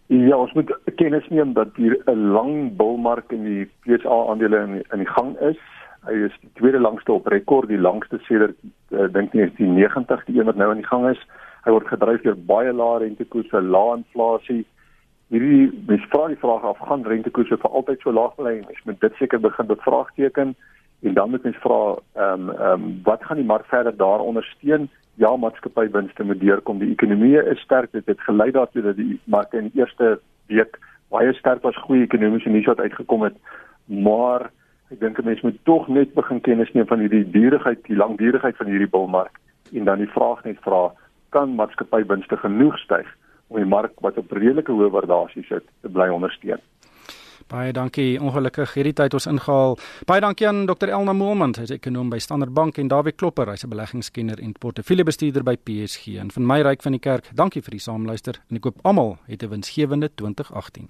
Ja, 0.08 0.38
ons 0.38 0.53
moet 0.53 0.72
kennis 0.96 1.27
neem 1.29 1.53
dat 1.53 1.75
hier 1.75 1.98
'n 2.05 2.31
lang 2.31 2.77
bullmark 2.77 3.31
in 3.31 3.43
die 3.43 3.65
FTSE 3.65 4.10
aandele 4.10 4.58
in, 4.58 4.84
in 4.93 5.00
die 5.00 5.13
gang 5.17 5.36
is. 5.39 5.60
Hy 6.08 6.13
is 6.13 6.31
die 6.41 6.51
tweede 6.53 6.79
langste 6.79 7.12
op 7.12 7.27
rekord, 7.27 7.67
die 7.67 7.81
langste 7.81 8.19
sedert 8.27 8.55
uh, 8.91 9.12
dink 9.12 9.34
nie 9.34 9.43
is 9.43 9.53
die 9.58 9.67
90, 9.67 10.25
die 10.25 10.39
een 10.39 10.46
wat 10.46 10.55
nou 10.55 10.72
in 10.72 10.77
die 10.77 10.88
gang 10.88 11.10
is. 11.10 11.19
Hy 11.65 11.71
word 11.75 11.87
gedryf 11.91 12.21
deur 12.23 12.37
baie 12.49 12.73
lae 12.73 12.99
rentekoerse, 13.03 13.61
lae 13.61 13.98
inflasie. 13.98 14.63
Hierdie 15.29 15.69
mens 15.87 16.05
vra 16.09 16.27
die 16.31 16.39
vraag 16.41 16.63
af 16.65 16.79
gaan 16.87 17.05
rentekoerse 17.05 17.59
vir 17.61 17.75
altyd 17.77 18.01
so 18.01 18.13
laag 18.15 18.35
bly? 18.39 18.55
Mens 18.65 18.85
moet 18.85 19.01
dit 19.01 19.17
seker 19.19 19.41
begin 19.43 19.67
bevraagteken 19.69 20.55
en 21.01 21.13
dan 21.13 21.29
moet 21.31 21.43
mens 21.43 21.59
vra 21.65 21.81
ehm 22.15 22.50
um, 22.50 22.50
ehm 22.55 22.85
um, 22.87 23.01
wat 23.03 23.24
gaan 23.24 23.41
die 23.41 23.50
mark 23.51 23.67
verder 23.72 23.95
daar 23.98 24.24
ondersteun? 24.25 24.89
Ja, 25.15 25.35
maatskappywinste 25.35 26.24
moet 26.24 26.39
deurkom. 26.39 26.79
Die 26.79 26.91
ekonomie 26.91 27.43
is 27.43 27.59
sterk. 27.59 27.91
Dit 27.91 28.05
het 28.07 28.22
gelei 28.22 28.51
daartoe 28.51 28.81
dat 28.81 28.95
die 28.95 29.19
mark 29.24 29.53
in 29.53 29.67
die 29.67 29.81
eerste 29.81 30.19
week 30.48 30.79
baie 31.09 31.33
sterk 31.33 31.61
was, 31.63 31.75
goeie 31.75 32.05
ekonomiese 32.05 32.50
nuus 32.50 32.65
wat 32.65 32.79
uitgekom 32.79 33.27
het. 33.27 33.35
Maar 33.85 34.50
ek 34.89 35.00
dink 35.00 35.19
'n 35.19 35.25
mens 35.25 35.41
moet 35.41 35.59
tog 35.63 35.87
net 35.87 36.13
begin 36.13 36.41
kennis 36.41 36.72
neem 36.74 36.87
van 36.87 37.00
hierdie 37.00 37.29
duurigheid, 37.29 37.83
die 37.83 37.95
langdurigheid 37.95 38.55
van 38.57 38.67
hierdie 38.67 38.89
bullmark 38.89 39.39
en 39.74 39.83
dan 39.83 39.98
die 39.98 40.11
vraag 40.13 40.43
net 40.43 40.57
vra 40.65 40.89
kan 41.29 41.55
maatskappywinste 41.55 42.37
genoeg 42.37 42.77
styg 42.77 43.07
om 43.50 43.57
die 43.57 43.65
mark 43.65 43.94
wat 44.05 44.18
op 44.18 44.31
redelike 44.31 44.72
hoë 44.72 44.92
waardasie 44.94 45.46
sit 45.48 45.65
te 45.81 45.89
bly 45.89 46.09
ondersteun. 46.13 46.61
Baie 47.50 47.72
dankie. 47.74 48.20
Ongelukkig 48.22 48.75
hierdie 48.77 48.94
tyd 48.94 49.15
ons 49.18 49.25
ingehaal. 49.25 49.77
Baie 50.05 50.22
dankie 50.22 50.46
aan 50.48 50.68
Dr 50.70 50.92
Elna 50.94 51.15
Moelman, 51.18 51.55
hy's 51.57 51.74
ekonom 51.74 52.11
by 52.13 52.20
Standard 52.22 52.53
Bank 52.53 52.77
en 52.77 52.92
Dawie 52.92 53.15
Klopper, 53.15 53.50
hy's 53.50 53.65
'n 53.65 53.74
beleggingskenner 53.74 54.39
en 54.39 54.53
portefeuljebestuurder 54.53 55.44
by 55.44 55.55
PSG. 55.57 56.20
En 56.22 56.29
van 56.31 56.46
my 56.46 56.61
ryk 56.61 56.81
van 56.81 56.92
die 56.92 57.01
kerk, 57.01 57.25
dankie 57.33 57.61
vir 57.61 57.72
die 57.72 57.79
saamluister 57.79 58.37
en 58.50 58.57
ek 58.57 58.61
koop 58.61 58.77
almal 58.83 59.18
het 59.25 59.44
'n 59.44 59.50
winsgewende 59.50 60.09
2018. 60.15 60.89